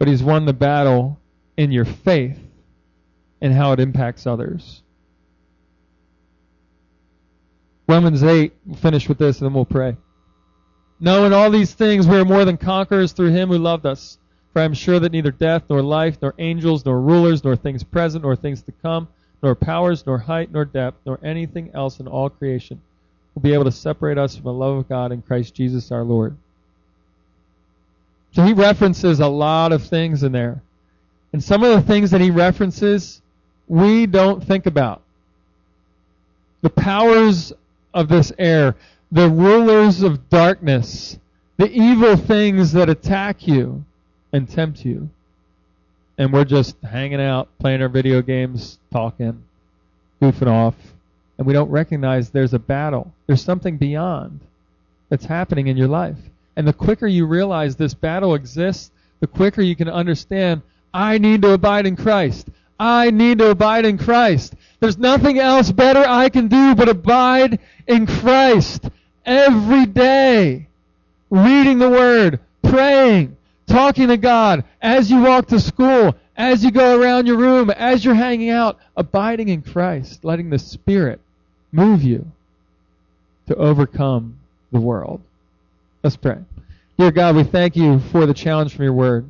but 0.03 0.09
he's 0.09 0.21
won 0.21 0.45
the 0.45 0.51
battle 0.51 1.17
in 1.55 1.71
your 1.71 1.85
faith 1.85 2.37
and 3.39 3.53
how 3.53 3.71
it 3.71 3.79
impacts 3.79 4.27
others. 4.27 4.83
Romans 7.87 8.21
8, 8.21 8.51
we'll 8.65 8.75
finish 8.75 9.07
with 9.07 9.17
this 9.17 9.39
and 9.39 9.47
then 9.47 9.53
we'll 9.53 9.63
pray. 9.63 9.95
No, 10.99 11.23
in 11.23 11.31
all 11.31 11.49
these 11.49 11.73
things 11.73 12.05
we 12.05 12.17
are 12.17 12.25
more 12.25 12.43
than 12.43 12.57
conquerors 12.57 13.13
through 13.13 13.31
him 13.31 13.47
who 13.47 13.57
loved 13.57 13.85
us. 13.85 14.17
For 14.51 14.61
I 14.61 14.65
am 14.65 14.73
sure 14.73 14.99
that 14.99 15.13
neither 15.13 15.31
death, 15.31 15.63
nor 15.69 15.81
life, 15.81 16.17
nor 16.21 16.35
angels, 16.37 16.83
nor 16.83 16.99
rulers, 16.99 17.45
nor 17.45 17.55
things 17.55 17.85
present, 17.85 18.25
nor 18.25 18.35
things 18.35 18.61
to 18.63 18.73
come, 18.73 19.07
nor 19.41 19.55
powers, 19.55 20.05
nor 20.05 20.17
height, 20.17 20.51
nor 20.51 20.65
depth, 20.65 20.97
nor 21.05 21.17
anything 21.23 21.71
else 21.73 22.01
in 22.01 22.09
all 22.09 22.29
creation 22.29 22.81
will 23.35 23.41
be 23.41 23.53
able 23.53 23.63
to 23.63 23.71
separate 23.71 24.17
us 24.17 24.35
from 24.35 24.43
the 24.43 24.51
love 24.51 24.79
of 24.79 24.89
God 24.89 25.13
in 25.13 25.21
Christ 25.21 25.55
Jesus 25.55 25.93
our 25.93 26.03
Lord. 26.03 26.35
So 28.33 28.43
he 28.43 28.53
references 28.53 29.19
a 29.19 29.27
lot 29.27 29.71
of 29.71 29.83
things 29.83 30.23
in 30.23 30.31
there. 30.31 30.61
And 31.31 31.43
some 31.43 31.63
of 31.63 31.71
the 31.71 31.81
things 31.81 32.11
that 32.11 32.21
he 32.21 32.31
references, 32.31 33.21
we 33.67 34.05
don't 34.05 34.43
think 34.43 34.65
about. 34.65 35.01
The 36.61 36.69
powers 36.69 37.53
of 37.93 38.07
this 38.07 38.31
air, 38.39 38.75
the 39.11 39.29
rulers 39.29 40.01
of 40.01 40.29
darkness, 40.29 41.17
the 41.57 41.71
evil 41.71 42.17
things 42.17 42.71
that 42.73 42.89
attack 42.89 43.47
you 43.47 43.85
and 44.31 44.49
tempt 44.49 44.83
you. 44.83 45.09
And 46.17 46.33
we're 46.33 46.45
just 46.45 46.75
hanging 46.81 47.21
out, 47.21 47.49
playing 47.59 47.81
our 47.81 47.89
video 47.89 48.21
games, 48.21 48.79
talking, 48.91 49.43
goofing 50.21 50.47
off, 50.47 50.75
and 51.37 51.45
we 51.45 51.53
don't 51.53 51.69
recognize 51.69 52.29
there's 52.29 52.53
a 52.53 52.59
battle. 52.59 53.13
There's 53.27 53.43
something 53.43 53.77
beyond 53.77 54.39
that's 55.09 55.25
happening 55.25 55.67
in 55.67 55.77
your 55.77 55.87
life. 55.87 56.17
And 56.55 56.67
the 56.67 56.73
quicker 56.73 57.07
you 57.07 57.25
realize 57.25 57.75
this 57.75 57.93
battle 57.93 58.35
exists, 58.35 58.91
the 59.19 59.27
quicker 59.27 59.61
you 59.61 59.75
can 59.75 59.89
understand, 59.89 60.61
I 60.93 61.17
need 61.17 61.41
to 61.41 61.53
abide 61.53 61.87
in 61.87 61.95
Christ. 61.95 62.47
I 62.79 63.11
need 63.11 63.39
to 63.39 63.49
abide 63.49 63.85
in 63.85 63.97
Christ. 63.97 64.53
There's 64.79 64.97
nothing 64.97 65.39
else 65.39 65.71
better 65.71 66.03
I 66.05 66.29
can 66.29 66.47
do 66.47 66.75
but 66.75 66.89
abide 66.89 67.59
in 67.87 68.05
Christ 68.05 68.89
every 69.25 69.85
day. 69.85 70.67
Reading 71.29 71.79
the 71.79 71.89
Word, 71.89 72.39
praying, 72.61 73.37
talking 73.65 74.09
to 74.09 74.17
God 74.17 74.65
as 74.81 75.09
you 75.09 75.21
walk 75.21 75.47
to 75.47 75.59
school, 75.59 76.15
as 76.35 76.63
you 76.63 76.71
go 76.71 76.99
around 76.99 77.27
your 77.27 77.37
room, 77.37 77.69
as 77.69 78.03
you're 78.03 78.13
hanging 78.13 78.49
out, 78.49 78.79
abiding 78.97 79.49
in 79.49 79.61
Christ, 79.61 80.23
letting 80.23 80.49
the 80.49 80.59
Spirit 80.59 81.21
move 81.71 82.03
you 82.03 82.31
to 83.47 83.55
overcome 83.55 84.37
the 84.71 84.79
world. 84.79 85.21
Let's 86.03 86.17
pray. 86.17 86.37
Dear 86.97 87.11
God, 87.11 87.37
we 87.37 87.45
thank 87.45 87.77
you 87.77 87.99
for 88.11 88.25
the 88.25 88.33
challenge 88.33 88.75
from 88.75 88.83
your 88.83 88.93
word. 88.93 89.25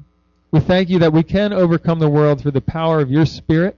We 0.52 0.60
thank 0.60 0.90
you 0.90 0.98
that 1.00 1.14
we 1.14 1.22
can 1.22 1.54
overcome 1.54 2.00
the 2.00 2.10
world 2.10 2.42
through 2.42 2.52
the 2.54 2.62
power 2.62 3.00
of 3.00 3.12
your 3.12 3.28
Spirit, 3.28 3.78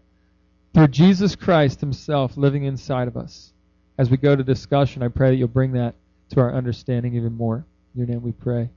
through 0.73 0.87
Jesus 0.87 1.35
Christ 1.35 1.81
himself 1.81 2.37
living 2.37 2.63
inside 2.63 3.09
of 3.09 3.17
us. 3.17 3.51
As 3.97 4.09
we 4.09 4.15
go 4.15 4.33
to 4.33 4.43
discussion, 4.43 5.03
I 5.03 5.09
pray 5.09 5.31
that 5.31 5.35
you'll 5.35 5.49
bring 5.49 5.73
that 5.73 5.93
to 6.29 6.39
our 6.39 6.53
understanding 6.53 7.15
even 7.15 7.35
more. 7.35 7.65
In 7.93 7.99
your 7.99 8.07
name 8.07 8.21
we 8.21 8.31
pray. 8.31 8.69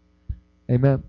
Amen. 0.68 1.04